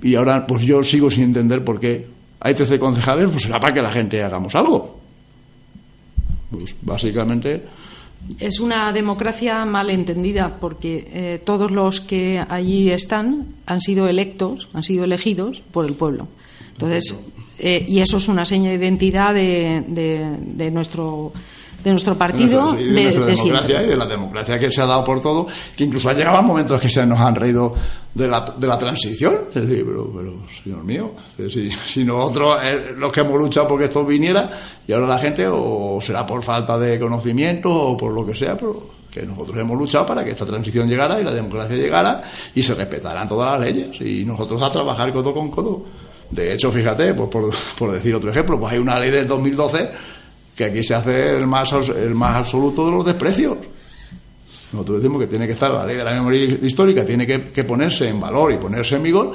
y 0.00 0.14
ahora 0.14 0.46
pues 0.46 0.62
yo 0.62 0.82
sigo 0.82 1.10
sin 1.10 1.24
entender 1.24 1.62
por 1.62 1.78
qué 1.78 2.13
hay 2.44 2.54
13 2.54 2.78
concejales, 2.78 3.30
pues 3.30 3.44
será 3.44 3.58
para 3.58 3.72
que 3.72 3.80
la 3.80 3.90
gente 3.90 4.22
hagamos 4.22 4.54
algo. 4.54 5.00
Pues 6.50 6.74
básicamente... 6.82 7.64
Es 8.38 8.60
una 8.60 8.92
democracia 8.92 9.64
mal 9.64 9.88
entendida 9.88 10.58
porque 10.60 11.08
eh, 11.10 11.42
todos 11.42 11.70
los 11.70 12.02
que 12.02 12.42
allí 12.46 12.90
están 12.90 13.54
han 13.64 13.80
sido 13.80 14.08
electos, 14.08 14.68
han 14.74 14.82
sido 14.82 15.04
elegidos 15.04 15.62
por 15.72 15.86
el 15.86 15.94
pueblo. 15.94 16.28
Entonces, 16.72 17.14
eh, 17.58 17.84
y 17.88 18.00
eso 18.00 18.18
es 18.18 18.28
una 18.28 18.44
seña 18.44 18.70
de 18.70 18.76
identidad 18.76 19.32
de, 19.32 19.82
de, 19.88 20.36
de 20.38 20.70
nuestro 20.70 21.32
de 21.84 21.90
nuestro 21.90 22.16
partido, 22.16 22.72
de, 22.72 22.82
de, 22.82 23.10
democracia 23.10 23.82
y 23.82 23.86
de 23.86 23.96
la 23.96 24.06
democracia 24.06 24.58
que 24.58 24.72
se 24.72 24.80
ha 24.80 24.86
dado 24.86 25.04
por 25.04 25.20
todo, 25.20 25.46
que 25.76 25.84
incluso 25.84 26.08
ha 26.08 26.14
llegado 26.14 26.38
a 26.38 26.42
momentos 26.42 26.80
que 26.80 26.88
se 26.88 27.04
nos 27.04 27.20
han 27.20 27.34
reído 27.34 27.74
de 28.14 28.26
la, 28.26 28.54
de 28.56 28.66
la 28.66 28.78
transición. 28.78 29.34
Es 29.54 29.68
decir, 29.68 29.84
pero, 29.86 30.10
pero 30.10 30.46
señor 30.62 30.82
mío, 30.82 31.12
si, 31.36 31.70
si 31.70 32.02
nosotros 32.02 32.58
eh, 32.64 32.94
los 32.96 33.12
que 33.12 33.20
hemos 33.20 33.38
luchado 33.38 33.68
porque 33.68 33.84
esto 33.84 34.02
viniera, 34.02 34.50
y 34.88 34.92
ahora 34.92 35.06
la 35.06 35.18
gente, 35.18 35.46
o 35.46 35.98
será 36.00 36.24
por 36.24 36.42
falta 36.42 36.78
de 36.78 36.98
conocimiento 36.98 37.70
o 37.70 37.96
por 37.98 38.12
lo 38.14 38.24
que 38.24 38.34
sea, 38.34 38.56
pero 38.56 38.94
que 39.10 39.26
nosotros 39.26 39.58
hemos 39.58 39.78
luchado 39.78 40.06
para 40.06 40.24
que 40.24 40.30
esta 40.30 40.46
transición 40.46 40.88
llegara 40.88 41.20
y 41.20 41.24
la 41.24 41.32
democracia 41.32 41.76
llegara 41.76 42.22
y 42.54 42.62
se 42.62 42.74
respetaran 42.74 43.28
todas 43.28 43.60
las 43.60 43.68
leyes 43.68 44.00
y 44.00 44.24
nosotros 44.24 44.60
a 44.62 44.72
trabajar 44.72 45.12
codo 45.12 45.34
con 45.34 45.50
codo. 45.50 45.84
De 46.30 46.54
hecho, 46.54 46.72
fíjate, 46.72 47.12
pues 47.12 47.28
por, 47.28 47.54
por 47.78 47.92
decir 47.92 48.14
otro 48.14 48.30
ejemplo, 48.30 48.58
pues 48.58 48.72
hay 48.72 48.78
una 48.78 48.98
ley 48.98 49.10
del 49.10 49.28
2012 49.28 49.90
que 50.54 50.64
aquí 50.64 50.84
se 50.84 50.94
hace 50.94 51.36
el 51.36 51.46
más, 51.46 51.72
el 51.72 52.14
más 52.14 52.36
absoluto 52.36 52.86
de 52.86 52.92
los 52.92 53.04
desprecios. 53.04 53.58
Nosotros 54.72 54.98
decimos 54.98 55.20
que 55.20 55.26
tiene 55.26 55.46
que 55.46 55.52
estar 55.52 55.70
la 55.70 55.84
ley 55.84 55.96
de 55.96 56.04
la 56.04 56.12
memoria 56.12 56.44
histórica, 56.44 57.04
tiene 57.04 57.26
que, 57.26 57.64
ponerse 57.64 58.08
en 58.08 58.20
valor 58.20 58.52
y 58.52 58.56
ponerse 58.56 58.96
en 58.96 59.02
vigor, 59.02 59.32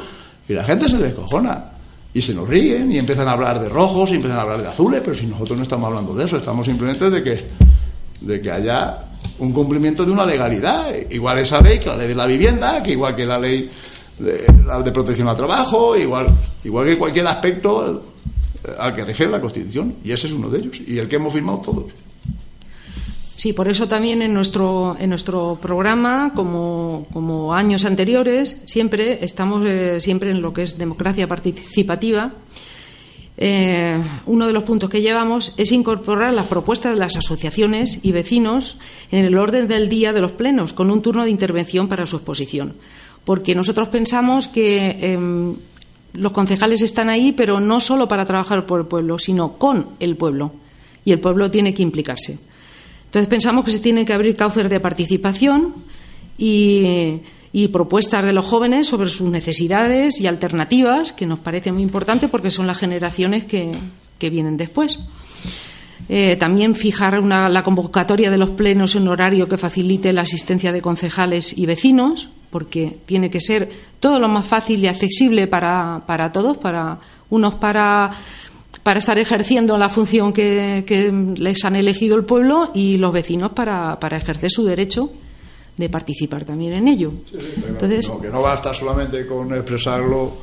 y 0.48 0.54
la 0.54 0.64
gente 0.64 0.90
se 0.90 0.98
descojona. 0.98 1.72
y 2.12 2.22
se 2.22 2.34
nos 2.34 2.50
ríen 2.50 2.92
y 2.92 2.98
empiezan 2.98 3.28
a 3.28 3.34
hablar 3.34 3.60
de 3.60 3.70
rojos 3.70 4.10
y 4.12 4.16
empiezan 4.16 4.40
a 4.40 4.42
hablar 4.42 4.62
de 4.62 4.68
azules, 4.68 5.02
pero 5.04 5.16
si 5.16 5.28
nosotros 5.28 5.58
no 5.58 5.64
estamos 5.64 5.88
hablando 5.88 6.14
de 6.16 6.26
eso, 6.26 6.38
estamos 6.38 6.66
simplemente 6.66 7.10
de 7.10 7.24
que, 7.24 7.46
de 8.22 8.42
que 8.42 8.52
haya 8.52 9.06
un 9.38 9.54
cumplimiento 9.54 10.04
de 10.06 10.12
una 10.12 10.26
legalidad, 10.26 10.94
igual 11.10 11.40
esa 11.40 11.62
ley 11.62 11.80
que 11.80 11.86
la 11.86 11.96
ley 11.96 12.08
de 12.08 12.16
la 12.16 12.26
vivienda, 12.26 12.82
que 12.82 12.92
igual 12.92 13.16
que 13.16 13.26
la 13.26 13.38
ley 13.38 13.70
de, 14.18 14.46
la 14.66 14.82
de 14.82 14.92
protección 14.92 15.28
al 15.28 15.38
trabajo, 15.38 15.96
igual, 15.96 16.28
igual 16.64 16.88
que 16.88 16.98
cualquier 16.98 17.28
aspecto 17.28 18.04
al 18.78 18.96
que 18.96 19.06
refiere 19.06 19.32
la 19.32 19.42
Constitución, 19.42 19.96
y 20.04 20.12
ese 20.12 20.28
es 20.28 20.34
uno 20.34 20.50
de 20.50 20.60
ellos, 20.60 20.82
y 20.86 20.98
el 20.98 21.08
que 21.08 21.16
hemos 21.16 21.34
firmado 21.34 21.60
todos. 21.60 21.86
Sí, 23.40 23.54
por 23.54 23.70
eso 23.70 23.88
también 23.88 24.22
en 24.22 24.34
nuestro, 24.34 24.98
en 25.00 25.10
nuestro 25.12 25.58
programa, 25.62 26.34
como, 26.36 27.08
como 27.14 27.54
años 27.54 27.86
anteriores, 27.86 28.62
siempre 28.66 29.24
estamos 29.24 29.64
eh, 29.66 30.02
siempre 30.02 30.32
en 30.32 30.42
lo 30.42 30.52
que 30.52 30.64
es 30.64 30.78
democracia 30.78 31.26
participativa. 31.26 32.34
Eh, 33.38 33.98
uno 34.26 34.46
de 34.46 34.52
los 34.52 34.64
puntos 34.66 34.90
que 34.90 35.00
llevamos 35.00 35.54
es 35.56 35.72
incorporar 35.72 36.34
las 36.34 36.48
propuestas 36.48 36.94
de 36.94 37.00
las 37.00 37.16
asociaciones 37.16 38.02
y 38.04 38.12
vecinos 38.12 38.78
en 39.10 39.24
el 39.24 39.38
orden 39.38 39.70
del 39.70 39.88
día 39.88 40.12
de 40.12 40.20
los 40.20 40.34
plenos, 40.34 40.74
con 40.74 40.92
un 40.92 41.02
turno 41.02 41.24
de 41.24 41.30
intervención 41.30 41.88
para 41.88 42.06
su 42.06 42.18
exposición. 42.18 42.74
Porque 43.24 43.56
nosotros 43.56 43.88
pensamos 43.88 44.50
que 44.50 44.98
em, 45.00 45.56
los 46.14 46.32
concejales 46.32 46.82
están 46.82 47.10
ahí, 47.10 47.32
pero 47.32 47.60
no 47.60 47.80
solo 47.80 48.08
para 48.08 48.26
trabajar 48.26 48.66
por 48.66 48.82
el 48.82 48.88
pueblo, 48.88 49.20
sino 49.20 49.54
con 49.58 49.88
el 50.00 50.16
pueblo. 50.16 50.52
Y 51.06 51.12
el 51.12 51.20
pueblo 51.20 51.50
tiene 51.50 51.74
que 51.74 51.84
implicarse. 51.84 52.40
Entonces 53.06 53.28
pensamos 53.28 53.66
que 53.66 53.72
se 53.72 53.80
tienen 53.80 54.06
que 54.06 54.14
abrir 54.14 54.36
cauces 54.36 54.70
de 54.70 54.80
participación 54.80 55.74
y, 56.38 57.22
propuestas 57.72 58.24
de 58.24 58.34
los 58.34 58.46
jóvenes 58.46 58.88
sobre 58.88 59.10
sus 59.10 59.30
necesidades 59.30 60.20
y 60.20 60.28
alternativas, 60.28 61.12
que 61.12 61.26
nos 61.26 61.40
parece 61.40 61.72
muy 61.72 61.82
importante 61.82 62.28
porque 62.28 62.52
son 62.52 62.68
las 62.68 62.78
generaciones 62.78 63.46
que, 63.46 63.76
vienen 64.30 64.58
después. 64.58 65.00
Eh, 66.08 66.36
también 66.38 66.76
fijar 66.76 67.24
la 67.24 67.64
convocatoria 67.64 68.30
de 68.30 68.38
los 68.38 68.52
plenos 68.52 68.96
en 68.96 69.08
horario 69.08 69.48
que 69.48 69.58
facilite 69.58 70.14
la 70.14 70.22
asistencia 70.22 70.72
de 70.72 70.82
concejales 70.82 71.58
y 71.58 71.66
vecinos, 71.66 72.30
porque 72.50 72.98
tiene 73.06 73.30
que 73.30 73.40
ser 73.40 73.70
todo 74.00 74.20
lo 74.20 74.28
más 74.28 74.48
fácil 74.48 74.84
y 74.84 74.88
accesible 74.88 75.48
para, 75.48 76.04
para 76.06 76.32
todos, 76.32 76.58
para 76.58 77.00
unos 77.30 77.56
para 77.56 78.12
para 78.84 79.00
estar 79.00 79.18
ejerciendo 79.18 79.78
la 79.78 79.90
función 79.90 80.34
que, 80.34 80.84
les 81.38 81.66
han 81.66 81.76
elegido 81.76 82.16
el 82.16 82.26
pueblo 82.26 82.72
y 82.74 82.98
los 82.98 83.12
vecinos 83.12 83.52
para, 83.52 83.98
ejercer 84.12 84.50
su 84.50 84.66
derecho 84.66 85.12
de 85.78 85.90
participar 85.90 86.46
también 86.46 86.74
en 86.74 86.88
ello. 86.88 87.12
Entonces, 87.68 88.12
que 88.22 88.30
no 88.30 88.42
basta 88.42 88.74
solamente 88.74 89.26
con 89.26 89.54
expresarlo, 89.54 90.34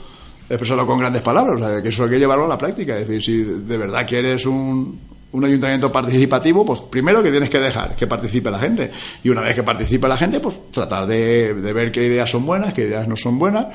expresarlo 0.49 0.87
con 0.87 0.99
grandes 0.99 1.23
palabras, 1.23 1.83
que 1.83 1.89
eso 1.89 2.05
hay 2.05 2.11
que 2.11 2.19
llevarlo 2.19 2.45
a 2.45 2.49
la 2.49 2.59
práctica. 2.59 2.99
Es 2.99 3.09
decir, 3.09 3.23
si 3.23 3.43
de 3.43 3.77
verdad 3.77 4.07
quieres 4.07 4.47
un, 4.47 4.99
un 5.37 5.45
ayuntamiento 5.45 5.93
participativo, 5.93 6.65
pues 6.65 6.81
primero 6.81 7.23
que 7.23 7.31
tienes 7.31 7.51
que 7.51 7.61
dejar 7.61 7.95
que 7.95 8.07
participe 8.07 8.51
la 8.51 8.59
gente. 8.59 8.91
Y 9.23 9.29
una 9.29 9.43
vez 9.43 9.55
que 9.55 9.63
participe 9.63 10.09
la 10.09 10.17
gente, 10.17 10.41
pues 10.41 10.57
tratar 10.71 11.07
de, 11.07 11.53
ver 11.53 11.93
qué 11.93 12.07
ideas 12.07 12.31
son 12.31 12.47
buenas, 12.47 12.73
qué 12.73 12.83
ideas 12.83 13.07
no 13.07 13.17
son 13.17 13.39
buenas, 13.39 13.67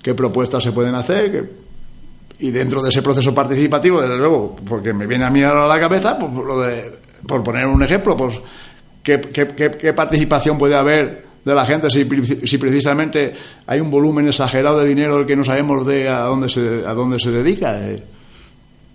qué 0.00 0.14
propuestas 0.14 0.62
se 0.62 0.70
pueden 0.70 0.94
hacer, 0.94 1.32
qué 1.32 1.68
y 2.40 2.52
dentro 2.52 2.80
de 2.80 2.90
ese 2.90 3.02
proceso 3.02 3.34
participativo, 3.34 4.00
desde 4.00 4.16
luego, 4.16 4.54
porque 4.54 4.92
me 4.92 5.08
viene 5.08 5.24
a 5.24 5.30
mí 5.30 5.42
a 5.42 5.52
la 5.52 5.80
cabeza, 5.80 6.16
pues 6.16 6.32
lo 6.32 6.60
de, 6.60 6.92
por 7.26 7.42
poner 7.42 7.66
un 7.66 7.82
ejemplo, 7.82 8.16
pues 8.16 8.38
qué, 9.02 9.20
qué, 9.20 9.92
participación 9.92 10.56
puede 10.56 10.76
haber 10.76 11.26
de 11.44 11.52
la 11.52 11.66
gente 11.66 11.90
si, 11.90 12.04
precisamente 12.04 13.32
hay 13.66 13.80
un 13.80 13.90
volumen 13.90 14.28
exagerado 14.28 14.78
de 14.78 14.88
dinero 14.88 15.26
que 15.26 15.34
no 15.34 15.42
sabemos 15.42 15.84
de 15.84 16.08
a 16.08 16.20
dónde 16.20 16.48
se, 16.48 16.86
a 16.86 16.94
dónde 16.94 17.18
se 17.18 17.32
dedica. 17.32 17.76
Eh. 17.84 18.04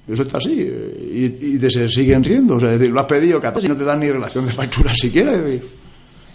Eso 0.07 0.21
está 0.21 0.37
así. 0.37 0.55
Eh, 0.59 1.35
y, 1.39 1.55
y 1.55 1.71
se 1.71 1.89
siguen 1.89 2.23
riendo. 2.23 2.55
O 2.55 2.59
sea, 2.59 2.73
es 2.73 2.79
decir, 2.79 2.93
lo 2.93 2.99
has 2.99 3.05
pedido 3.05 3.39
y 3.39 3.67
no 3.67 3.77
te 3.77 3.85
dan 3.85 3.99
ni 3.99 4.09
relación 4.09 4.45
de 4.45 4.51
factura 4.51 4.93
siquiera. 4.95 5.33
Entonces 5.33 5.61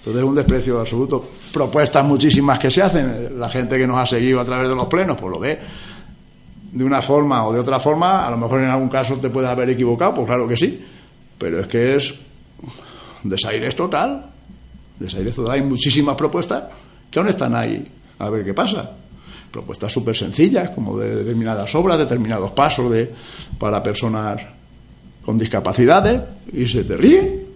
es 0.05 0.23
un 0.23 0.35
desprecio 0.35 0.79
absoluto. 0.81 1.31
Propuestas 1.53 2.05
muchísimas 2.07 2.59
que 2.59 2.71
se 2.71 2.83
hacen. 2.83 3.39
La 3.39 3.51
gente 3.51 3.77
que 3.77 3.87
nos 3.87 3.99
ha 3.99 4.07
seguido 4.07 4.41
a 4.41 4.45
través 4.45 4.69
de 4.69 4.75
los 4.75 4.87
plenos, 4.87 5.17
pues 5.21 5.31
lo 5.31 5.39
ve 5.39 5.59
de 6.73 6.85
una 6.85 7.01
forma 7.01 7.47
o 7.47 7.53
de 7.53 7.61
otra 7.61 7.81
forma, 7.81 8.27
a 8.27 8.31
lo 8.31 8.37
mejor 8.37 8.61
en 8.61 8.69
algún 8.69 8.89
caso 8.89 9.17
te 9.17 9.31
puedes 9.31 9.49
haber 9.49 9.71
equivocado, 9.71 10.15
pues 10.15 10.27
claro 10.27 10.47
que 10.47 10.57
sí, 10.57 10.85
pero 11.39 11.61
es 11.61 11.67
que 11.67 11.97
es 11.97 12.15
desaire 13.23 13.73
total, 13.73 14.31
desaire 14.99 15.33
total. 15.33 15.53
Hay 15.53 15.63
muchísimas 15.63 16.15
propuestas 16.15 16.65
que 17.11 17.19
aún 17.19 17.29
están 17.29 17.55
ahí, 17.55 17.91
a 18.19 18.29
ver 18.29 18.45
qué 18.45 18.55
pasa. 18.55 18.97
Propuestas 19.51 19.93
súper 19.93 20.17
sencillas, 20.17 20.71
como 20.71 20.99
de 20.99 21.17
determinadas 21.17 21.75
obras, 21.75 21.99
determinados 21.99 22.51
pasos 22.51 22.91
de, 22.91 23.13
para 23.59 23.83
personas 23.83 24.41
con 25.25 25.39
discapacidades, 25.39 26.21
y 26.53 26.67
se 26.67 26.85
te 26.85 26.97
ríen. 26.97 27.47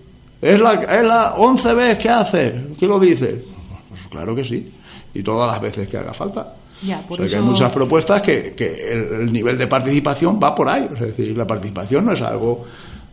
Es 0.41 0.61
la, 0.61 0.75
es 0.75 1.05
la 1.05 1.35
once 1.37 1.73
veces 1.75 1.99
que 1.99 2.09
hace, 2.09 2.67
¿qué 2.79 2.87
lo 2.87 2.99
dices? 2.99 3.45
Pues 3.89 4.01
claro 4.11 4.35
que 4.35 4.45
sí, 4.45 4.73
y 5.15 5.23
todas 5.23 5.53
las 5.53 5.61
veces 5.61 5.89
que 5.89 5.97
haga 5.97 6.13
falta 6.13 6.55
hay 6.83 7.43
muchas 7.43 7.71
propuestas 7.71 8.23
que, 8.23 8.55
el, 8.93 9.33
nivel 9.33 9.57
de 9.57 9.67
participación 9.67 10.41
va 10.43 10.55
por 10.55 10.69
ahí. 10.69 10.89
es 10.93 11.01
decir, 11.01 11.37
la 11.37 11.47
participación 11.47 12.07
no 12.07 12.13
es 12.13 12.23
algo 12.23 12.65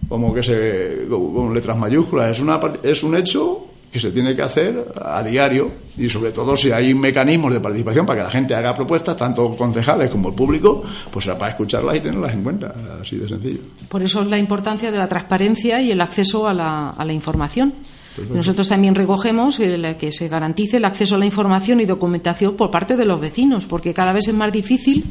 como 0.08 0.34
que 0.34 0.42
se 0.42 1.08
con 1.08 1.54
letras 1.54 1.78
mayúsculas, 1.78 2.32
es, 2.32 2.40
una, 2.40 2.60
es 2.82 3.04
un 3.04 3.16
hecho 3.16 3.59
que 3.92 4.00
se 4.00 4.12
tiene 4.12 4.36
que 4.36 4.42
hacer 4.42 4.86
a 5.04 5.24
diario 5.24 5.72
y 5.98 6.10
sobre 6.10 6.32
todo 6.32 6.56
si 6.56 6.72
hay 6.72 6.94
mecanismos 6.94 7.52
de 7.52 7.60
participación 7.60 8.06
para 8.06 8.20
que 8.20 8.24
la 8.24 8.32
gente 8.32 8.54
haga 8.54 8.74
propuestas, 8.74 9.18
tanto 9.18 9.56
concejales 9.58 10.10
como 10.12 10.30
el 10.30 10.36
público, 10.36 10.84
pues 11.12 11.26
será 11.26 11.38
para 11.38 11.52
escucharlas 11.52 11.96
y 11.96 12.00
tenerlas 12.02 12.34
en 12.34 12.44
cuenta, 12.44 12.74
así 13.02 13.18
de 13.18 13.28
sencillo. 13.28 13.62
Por 13.88 14.04
eso 14.04 14.22
es 14.22 14.28
la 14.28 14.38
importancia 14.38 14.92
de 14.92 14.98
la 14.98 15.08
transparencia 15.08 15.82
y 15.82 15.92
el 15.92 16.02
acceso 16.02 16.48
a 16.48 16.54
la, 16.54 16.90
a 16.92 17.06
la 17.06 17.14
información. 17.14 17.74
Nosotros 18.34 18.68
también 18.68 18.96
recogemos 18.96 19.58
que 19.58 20.12
se 20.12 20.28
garantice 20.28 20.78
el 20.78 20.86
acceso 20.86 21.16
a 21.16 21.18
la 21.18 21.26
información 21.26 21.80
y 21.80 21.86
documentación 21.86 22.56
por 22.56 22.70
parte 22.70 22.98
de 22.98 23.06
los 23.06 23.20
vecinos, 23.20 23.66
porque 23.66 23.94
cada 23.94 24.12
vez 24.12 24.28
es 24.28 24.34
más 24.34 24.52
difícil 24.52 25.06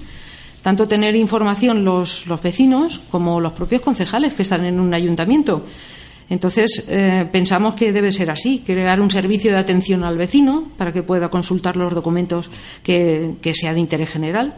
tanto 0.62 0.88
tener 0.88 1.14
información 1.16 1.84
los, 1.84 2.26
los 2.26 2.42
vecinos 2.42 3.00
como 3.10 3.40
los 3.40 3.52
propios 3.52 3.80
concejales 3.80 4.34
que 4.34 4.42
están 4.42 4.64
en 4.64 4.80
un 4.80 4.92
ayuntamiento. 4.92 5.64
Entonces, 6.30 6.84
eh, 6.88 7.26
pensamos 7.32 7.74
que 7.74 7.92
debe 7.92 8.12
ser 8.12 8.30
así, 8.30 8.62
crear 8.64 9.00
un 9.00 9.10
servicio 9.10 9.50
de 9.50 9.58
atención 9.58 10.04
al 10.04 10.18
vecino 10.18 10.68
para 10.76 10.92
que 10.92 11.02
pueda 11.02 11.30
consultar 11.30 11.76
los 11.76 11.94
documentos 11.94 12.50
que, 12.82 13.36
que 13.40 13.54
sea 13.54 13.72
de 13.72 13.80
interés 13.80 14.10
general 14.10 14.54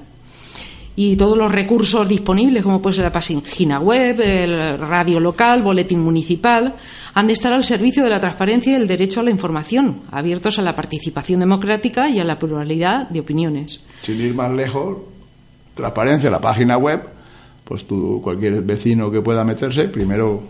y 0.96 1.16
todos 1.16 1.38
los 1.38 1.50
recursos 1.50 2.08
disponibles, 2.08 2.62
como 2.62 2.82
puede 2.82 2.96
ser 2.96 3.04
la 3.04 3.12
página 3.12 3.80
web, 3.80 4.20
el 4.20 4.78
radio 4.78 5.20
local, 5.20 5.62
boletín 5.62 6.00
municipal, 6.00 6.74
han 7.14 7.26
de 7.26 7.32
estar 7.32 7.52
al 7.52 7.64
servicio 7.64 8.04
de 8.04 8.10
la 8.10 8.20
transparencia 8.20 8.72
y 8.72 8.74
el 8.74 8.86
derecho 8.86 9.20
a 9.20 9.22
la 9.22 9.30
información, 9.30 10.02
abiertos 10.10 10.58
a 10.58 10.62
la 10.62 10.76
participación 10.76 11.40
democrática 11.40 12.10
y 12.10 12.18
a 12.18 12.24
la 12.24 12.38
pluralidad 12.38 13.08
de 13.08 13.20
opiniones. 13.20 13.80
Sin 14.02 14.20
ir 14.20 14.34
más 14.34 14.52
lejos, 14.52 14.98
transparencia, 15.74 16.28
la 16.28 16.40
página 16.40 16.76
web, 16.76 17.00
pues 17.64 17.86
tú, 17.86 18.20
cualquier 18.22 18.60
vecino 18.62 19.10
que 19.10 19.22
pueda 19.22 19.42
meterse, 19.42 19.84
primero 19.84 20.42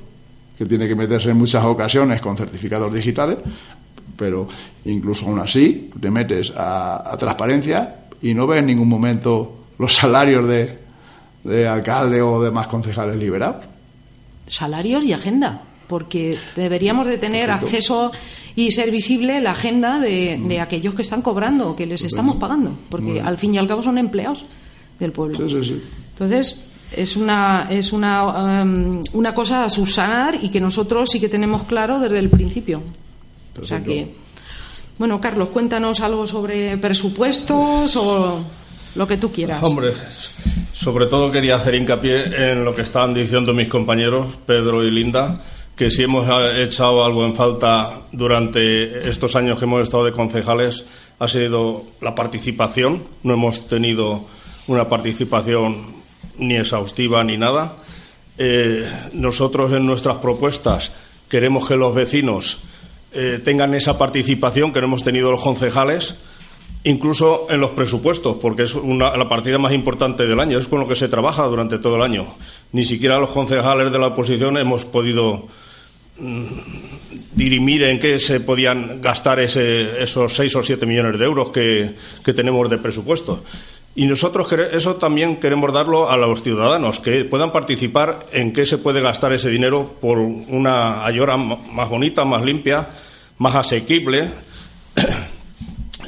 que 0.60 0.66
tiene 0.66 0.86
que 0.86 0.94
meterse 0.94 1.30
en 1.30 1.38
muchas 1.38 1.64
ocasiones 1.64 2.20
con 2.20 2.36
certificados 2.36 2.92
digitales, 2.92 3.38
pero 4.14 4.46
incluso 4.84 5.24
aún 5.24 5.38
así 5.38 5.88
te 5.98 6.10
metes 6.10 6.52
a, 6.54 7.14
a 7.14 7.16
transparencia 7.16 8.00
y 8.20 8.34
no 8.34 8.46
ves 8.46 8.58
en 8.58 8.66
ningún 8.66 8.86
momento 8.86 9.56
los 9.78 9.94
salarios 9.94 10.46
de, 10.46 10.78
de 11.44 11.66
alcalde 11.66 12.20
o 12.20 12.42
de 12.42 12.50
más 12.50 12.66
concejales 12.66 13.16
liberados. 13.16 13.64
Salarios 14.46 15.02
y 15.02 15.14
agenda, 15.14 15.62
porque 15.88 16.36
deberíamos 16.54 17.06
de 17.06 17.16
tener 17.16 17.50
acceso 17.50 18.12
y 18.54 18.70
ser 18.70 18.90
visible 18.90 19.40
la 19.40 19.52
agenda 19.52 19.98
de, 19.98 20.38
de, 20.46 20.58
mm. 20.58 20.60
aquellos 20.60 20.92
que 20.92 21.00
están 21.00 21.22
cobrando, 21.22 21.74
que 21.74 21.86
les 21.86 22.04
estamos 22.04 22.36
pagando, 22.36 22.76
porque 22.90 23.18
al 23.18 23.38
fin 23.38 23.54
y 23.54 23.56
al 23.56 23.66
cabo 23.66 23.80
son 23.80 23.96
empleados 23.96 24.44
del 24.98 25.12
pueblo. 25.12 25.36
Sí, 25.36 25.48
sí, 25.48 25.64
sí. 25.64 25.82
Entonces, 26.10 26.69
es 26.92 27.16
una 27.16 27.68
es 27.70 27.92
una, 27.92 28.62
um, 28.62 29.02
una 29.12 29.34
cosa 29.34 29.64
a 29.64 29.68
subsanar 29.68 30.38
y 30.42 30.48
que 30.48 30.60
nosotros 30.60 31.10
sí 31.10 31.20
que 31.20 31.28
tenemos 31.28 31.64
claro 31.64 31.98
desde 31.98 32.18
el 32.18 32.28
principio. 32.28 32.82
O 33.60 33.64
sea 33.64 33.82
que 33.82 34.14
bueno, 35.00 35.18
Carlos, 35.18 35.48
cuéntanos 35.48 36.00
algo 36.00 36.26
sobre 36.26 36.76
presupuestos 36.76 37.96
o 37.96 38.40
lo 38.94 39.08
que 39.08 39.16
tú 39.16 39.32
quieras. 39.32 39.62
Hombre, 39.62 39.94
sobre 40.74 41.06
todo 41.06 41.32
quería 41.32 41.56
hacer 41.56 41.74
hincapié 41.74 42.50
en 42.50 42.66
lo 42.66 42.74
que 42.74 42.82
estaban 42.82 43.14
diciendo 43.14 43.54
mis 43.54 43.68
compañeros, 43.68 44.38
Pedro 44.44 44.84
y 44.84 44.90
Linda, 44.90 45.40
que 45.74 45.90
si 45.90 46.02
hemos 46.02 46.28
echado 46.54 47.02
algo 47.02 47.24
en 47.24 47.34
falta 47.34 48.00
durante 48.12 49.08
estos 49.08 49.36
años 49.36 49.58
que 49.58 49.64
hemos 49.64 49.80
estado 49.80 50.04
de 50.04 50.12
concejales 50.12 50.84
ha 51.18 51.28
sido 51.28 51.82
la 52.02 52.14
participación. 52.14 53.02
No 53.22 53.32
hemos 53.32 53.66
tenido 53.66 54.26
una 54.66 54.86
participación 54.86 55.99
ni 56.40 56.56
exhaustiva 56.56 57.22
ni 57.22 57.36
nada. 57.36 57.76
Eh, 58.36 58.84
nosotros 59.12 59.72
en 59.72 59.86
nuestras 59.86 60.16
propuestas 60.16 60.92
queremos 61.28 61.68
que 61.68 61.76
los 61.76 61.94
vecinos 61.94 62.60
eh, 63.12 63.40
tengan 63.44 63.74
esa 63.74 63.96
participación 63.96 64.72
que 64.72 64.80
no 64.80 64.86
hemos 64.86 65.04
tenido 65.04 65.30
los 65.30 65.42
concejales 65.42 66.16
incluso 66.84 67.46
en 67.50 67.60
los 67.60 67.72
presupuestos, 67.72 68.36
porque 68.40 68.62
es 68.62 68.74
una, 68.74 69.16
la 69.16 69.28
partida 69.28 69.58
más 69.58 69.72
importante 69.72 70.26
del 70.26 70.40
año, 70.40 70.58
es 70.58 70.68
con 70.68 70.80
lo 70.80 70.88
que 70.88 70.94
se 70.94 71.08
trabaja 71.08 71.44
durante 71.44 71.78
todo 71.78 71.96
el 71.96 72.02
año. 72.02 72.26
Ni 72.72 72.84
siquiera 72.84 73.18
los 73.18 73.30
concejales 73.30 73.92
de 73.92 73.98
la 73.98 74.08
oposición 74.08 74.56
hemos 74.56 74.84
podido 74.84 75.46
mm, 76.18 76.44
dirimir 77.34 77.82
en 77.84 77.98
qué 77.98 78.18
se 78.18 78.40
podían 78.40 79.00
gastar 79.00 79.40
ese, 79.40 80.02
esos 80.02 80.34
seis 80.34 80.54
o 80.56 80.62
siete 80.62 80.86
millones 80.86 81.18
de 81.18 81.24
euros 81.24 81.50
que, 81.50 81.94
que 82.24 82.32
tenemos 82.32 82.70
de 82.70 82.78
presupuesto. 82.78 83.44
Y 83.94 84.06
nosotros 84.06 84.52
eso 84.52 84.96
también 84.96 85.38
queremos 85.38 85.72
darlo 85.72 86.08
a 86.10 86.16
los 86.16 86.42
ciudadanos, 86.42 87.00
que 87.00 87.24
puedan 87.24 87.50
participar 87.50 88.26
en 88.32 88.52
qué 88.52 88.64
se 88.64 88.78
puede 88.78 89.00
gastar 89.00 89.32
ese 89.32 89.50
dinero 89.50 89.96
por 90.00 90.18
una 90.18 91.04
ayora 91.04 91.36
más 91.36 91.88
bonita, 91.88 92.24
más 92.24 92.42
limpia, 92.42 92.88
más 93.38 93.54
asequible. 93.54 94.30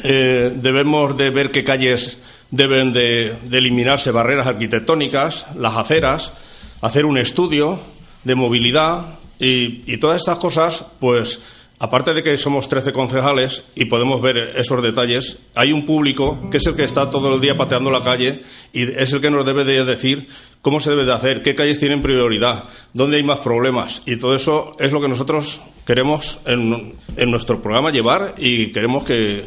Eh, 0.04 0.50
debemos 0.56 1.16
de 1.16 1.30
ver 1.30 1.52
qué 1.52 1.62
calles 1.62 2.18
deben 2.50 2.92
de, 2.92 3.36
eliminarse 3.52 4.10
barreras 4.10 4.46
arquitectónicas, 4.46 5.46
las 5.54 5.76
aceras, 5.76 6.32
hacer 6.80 7.04
un 7.04 7.18
estudio 7.18 7.78
de 8.24 8.34
movilidad 8.34 9.18
y, 9.38 9.84
y 9.86 9.98
todas 9.98 10.16
estas 10.16 10.38
cosas, 10.38 10.86
pues 10.98 11.40
aparte 11.82 12.14
de 12.14 12.22
que 12.22 12.36
somos 12.36 12.68
13 12.68 12.92
concejales 12.92 13.64
y 13.74 13.86
podemos 13.86 14.22
ver 14.22 14.52
esos 14.54 14.80
detalles, 14.80 15.38
hay 15.56 15.72
un 15.72 15.84
público 15.84 16.48
que 16.48 16.58
es 16.58 16.66
el 16.68 16.76
que 16.76 16.84
está 16.84 17.10
todo 17.10 17.34
el 17.34 17.40
día 17.40 17.56
pateando 17.56 17.90
la 17.90 18.04
calle 18.04 18.42
y 18.72 18.84
es 18.84 19.12
el 19.12 19.20
que 19.20 19.32
nos 19.32 19.44
debe 19.44 19.64
de 19.64 19.84
decir 19.84 20.28
cómo 20.60 20.78
se 20.78 20.90
debe 20.90 21.04
de 21.04 21.12
hacer, 21.12 21.42
qué 21.42 21.56
calles 21.56 21.80
tienen 21.80 22.00
prioridad, 22.00 22.68
dónde 22.94 23.16
hay 23.16 23.24
más 23.24 23.40
problemas. 23.40 24.00
Y 24.06 24.14
todo 24.14 24.36
eso 24.36 24.70
es 24.78 24.92
lo 24.92 25.00
que 25.00 25.08
nosotros 25.08 25.60
queremos 25.84 26.38
en, 26.46 26.94
nuestro 27.28 27.60
programa 27.60 27.90
llevar 27.90 28.36
y 28.38 28.70
queremos 28.70 29.04
que, 29.04 29.44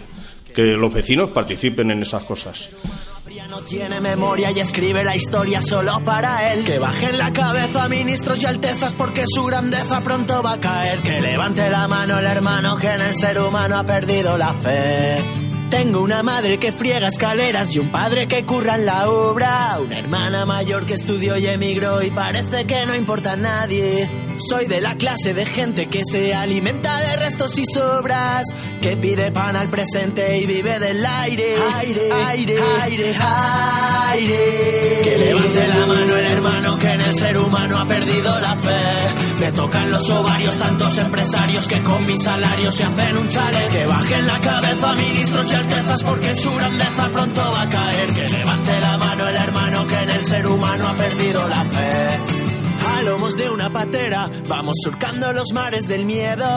que 0.54 0.74
los 0.74 0.94
vecinos 0.94 1.30
participen 1.30 1.90
en 1.92 2.02
esas 2.02 2.26
cosas 2.26 2.70
no 3.50 3.62
tiene 3.62 4.00
memoria 4.02 4.52
y 4.52 4.60
escribe 4.60 5.04
la 5.04 5.16
historia 5.16 5.62
solo 5.62 6.00
para 6.02 6.52
él. 6.54 6.64
Que 6.64 6.80
bajen 6.80 7.18
la 7.18 7.32
cabeza 7.32 7.88
ministros 7.90 8.42
y 8.42 8.46
altezas 8.46 8.94
porque 8.94 9.26
su 9.28 9.44
grandeza 9.44 10.02
pronto 10.02 10.42
va 10.42 10.54
a 10.54 10.60
caer. 10.60 11.00
Que 11.00 11.22
levante 11.22 11.70
la 11.70 11.88
mano 11.88 12.20
el 12.20 12.26
hermano 12.26 12.78
que 12.78 12.88
en 12.88 13.02
el 13.02 13.16
ser 13.16 13.40
humano 13.40 13.78
ha 13.78 13.84
perdido 13.84 14.38
la 14.38 14.54
fe. 14.54 15.18
Tengo 15.70 16.02
una 16.02 16.24
madre 16.24 16.58
que 16.58 16.72
friega 16.72 17.08
escaleras 17.08 17.76
y 17.76 17.80
un 17.80 17.90
padre 17.90 18.28
que 18.28 18.46
curra 18.46 18.76
en 18.76 18.86
la 18.86 19.10
obra. 19.10 19.78
Una 19.80 20.00
hermana 20.00 20.46
mayor 20.46 20.86
que 20.86 20.94
estudió 20.94 21.38
y 21.38 21.48
emigró 21.48 22.02
y 22.02 22.12
parece 22.12 22.66
que 22.66 22.86
no 22.86 22.96
importa 22.96 23.34
a 23.34 23.36
nadie. 23.36 24.10
Soy 24.38 24.66
de 24.66 24.82
la 24.82 24.96
clase 24.96 25.34
de 25.34 25.46
gente 25.46 25.88
que 25.88 26.02
se 26.04 26.34
alimenta 26.34 27.00
de 27.00 27.16
restos 27.16 27.58
y 27.58 27.64
sobras, 27.66 28.44
que 28.82 28.98
pide 28.98 29.32
pan 29.32 29.56
al 29.56 29.70
presente 29.70 30.38
y 30.38 30.46
vive 30.46 30.78
del 30.80 31.06
aire, 31.06 31.56
aire, 31.76 32.12
aire, 32.28 32.58
aire, 32.82 33.16
aire. 34.12 35.02
Que 35.04 35.18
levante 35.18 35.68
la 35.68 35.86
mano 35.86 36.18
el 36.18 36.26
hermano 36.26 36.78
que 36.78 36.90
en 36.90 37.02
el 37.02 37.14
ser 37.14 37.38
humano 37.38 37.78
ha 37.80 37.86
perdido 37.86 38.40
la 38.42 38.56
fe. 38.56 38.80
Me 39.40 39.52
tocan 39.54 39.92
los 39.92 40.10
ovarios 40.10 40.56
tantos 40.56 40.98
empresarios 40.98 41.68
que 41.68 41.82
con 41.82 42.06
mi 42.06 42.18
salario 42.18 42.72
se 42.72 42.84
hacen 42.84 43.18
un 43.18 43.30
chale. 43.30 43.68
Que 43.70 43.86
bajen 43.86 44.28
la 44.28 44.40
cabeza 44.40 44.94
ministros 44.96 45.52
y 45.52 45.56
altezas 45.56 46.04
porque 46.04 46.36
su 46.36 46.54
grandeza 46.54 47.10
pronto 47.14 47.42
va 47.42 47.62
a 47.62 47.70
caer. 47.70 48.14
Que 48.14 48.28
levante 48.28 48.80
la 48.82 48.98
mano 48.98 49.28
el 49.30 49.36
hermano 49.36 49.88
que 49.88 49.96
en 49.96 50.10
el 50.10 50.26
ser 50.26 50.48
humano 50.48 50.88
ha 50.90 50.94
perdido 50.94 51.48
la 51.48 51.64
fe 51.64 52.55
a 52.96 53.02
lomos 53.02 53.36
de 53.36 53.50
una 53.50 53.70
patera, 53.70 54.30
vamos 54.48 54.78
surcando 54.82 55.34
los 55.34 55.52
mares 55.54 55.88
del 55.88 56.06
miedo, 56.06 56.48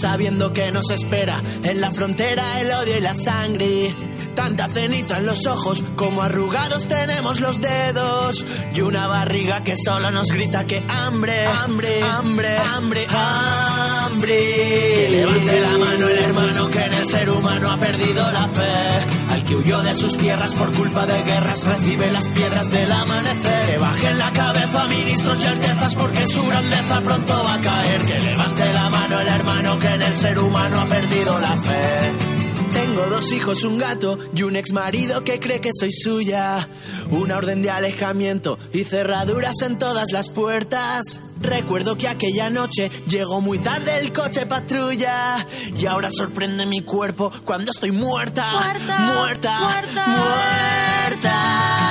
sabiendo 0.00 0.52
que 0.52 0.72
nos 0.72 0.90
espera 0.90 1.40
en 1.62 1.80
la 1.80 1.90
frontera 1.90 2.60
el 2.60 2.70
odio 2.72 2.98
y 2.98 3.00
la 3.00 3.14
sangre. 3.14 3.94
Tanta 4.38 4.68
ceniza 4.68 5.18
en 5.18 5.26
los 5.26 5.44
ojos 5.46 5.82
como 5.96 6.22
arrugados 6.22 6.86
tenemos 6.86 7.40
los 7.40 7.60
dedos 7.60 8.44
y 8.72 8.80
una 8.82 9.08
barriga 9.08 9.64
que 9.64 9.74
solo 9.74 10.12
nos 10.12 10.28
grita 10.28 10.64
que 10.64 10.80
hambre, 10.88 11.44
hambre, 11.44 12.00
hambre, 12.04 12.56
hambre, 12.56 13.06
hambre. 13.10 14.36
Que 14.36 15.08
levante 15.10 15.60
la 15.60 15.78
mano 15.78 16.08
el 16.08 16.18
hermano 16.18 16.70
que 16.70 16.78
en 16.78 16.94
el 16.94 17.06
ser 17.06 17.28
humano 17.30 17.72
ha 17.72 17.76
perdido 17.78 18.30
la 18.30 18.46
fe. 18.46 19.32
Al 19.32 19.44
que 19.44 19.56
huyó 19.56 19.82
de 19.82 19.94
sus 19.94 20.16
tierras 20.16 20.54
por 20.54 20.70
culpa 20.70 21.04
de 21.04 21.20
guerras 21.24 21.66
recibe 21.66 22.12
las 22.12 22.28
piedras 22.28 22.70
del 22.70 22.92
amanecer. 22.92 23.66
Que 23.66 23.78
bajen 23.78 24.18
la 24.18 24.30
cabeza 24.30 24.86
ministros 24.86 25.42
y 25.42 25.46
altezas 25.46 25.94
porque 25.96 26.28
su 26.28 26.46
grandeza 26.46 27.00
pronto 27.00 27.42
va 27.42 27.54
a 27.54 27.60
caer. 27.60 28.06
Que 28.06 28.20
levante 28.20 28.72
la 28.72 28.88
mano 28.88 29.20
el 29.20 29.28
hermano 29.28 29.78
que 29.80 29.88
en 29.88 30.02
el 30.02 30.16
ser 30.16 30.38
humano 30.38 30.80
ha 30.80 30.86
perdido 30.86 31.40
la 31.40 31.56
fe. 31.56 32.37
Tengo 32.72 33.06
dos 33.06 33.32
hijos, 33.32 33.64
un 33.64 33.78
gato 33.78 34.18
y 34.34 34.42
un 34.42 34.56
ex 34.56 34.72
marido 34.72 35.24
que 35.24 35.40
cree 35.40 35.60
que 35.60 35.70
soy 35.72 35.90
suya. 35.92 36.68
Una 37.10 37.36
orden 37.36 37.62
de 37.62 37.70
alejamiento 37.70 38.58
y 38.72 38.84
cerraduras 38.84 39.62
en 39.62 39.78
todas 39.78 40.12
las 40.12 40.30
puertas. 40.30 41.20
Recuerdo 41.40 41.96
que 41.96 42.08
aquella 42.08 42.50
noche 42.50 42.90
llegó 43.06 43.40
muy 43.40 43.58
tarde 43.58 43.98
el 44.00 44.12
coche 44.12 44.46
patrulla 44.46 45.46
y 45.76 45.86
ahora 45.86 46.10
sorprende 46.10 46.66
mi 46.66 46.82
cuerpo 46.82 47.30
cuando 47.44 47.70
estoy 47.70 47.92
muerta, 47.92 48.50
muerta, 48.50 48.98
muerta, 48.98 49.66
muerta. 50.06 51.38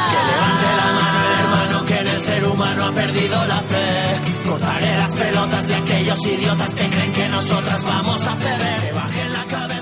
Que 0.10 0.32
levante 0.32 0.68
la 0.76 0.86
mano 0.94 1.18
el 1.28 1.40
hermano 1.40 1.86
que 1.86 1.98
en 1.98 2.08
el 2.08 2.22
ser 2.22 2.46
humano 2.46 2.86
ha 2.86 2.92
perdido 2.92 3.46
la 3.46 3.60
fe. 3.62 4.50
Cortaré 4.50 4.98
las 4.98 5.14
pelotas 5.16 5.68
de 5.68 5.76
aquellos 5.76 6.26
idiotas 6.26 6.76
que 6.76 6.90
creen 6.90 7.14
que 7.14 7.30
nosotras 7.30 7.84
vamos 7.86 8.28
a 8.28 8.36
ceder. 8.36 8.82
Que 8.82 8.92
bajen 8.92 9.34
la 9.34 9.44
cabeza 9.46 9.77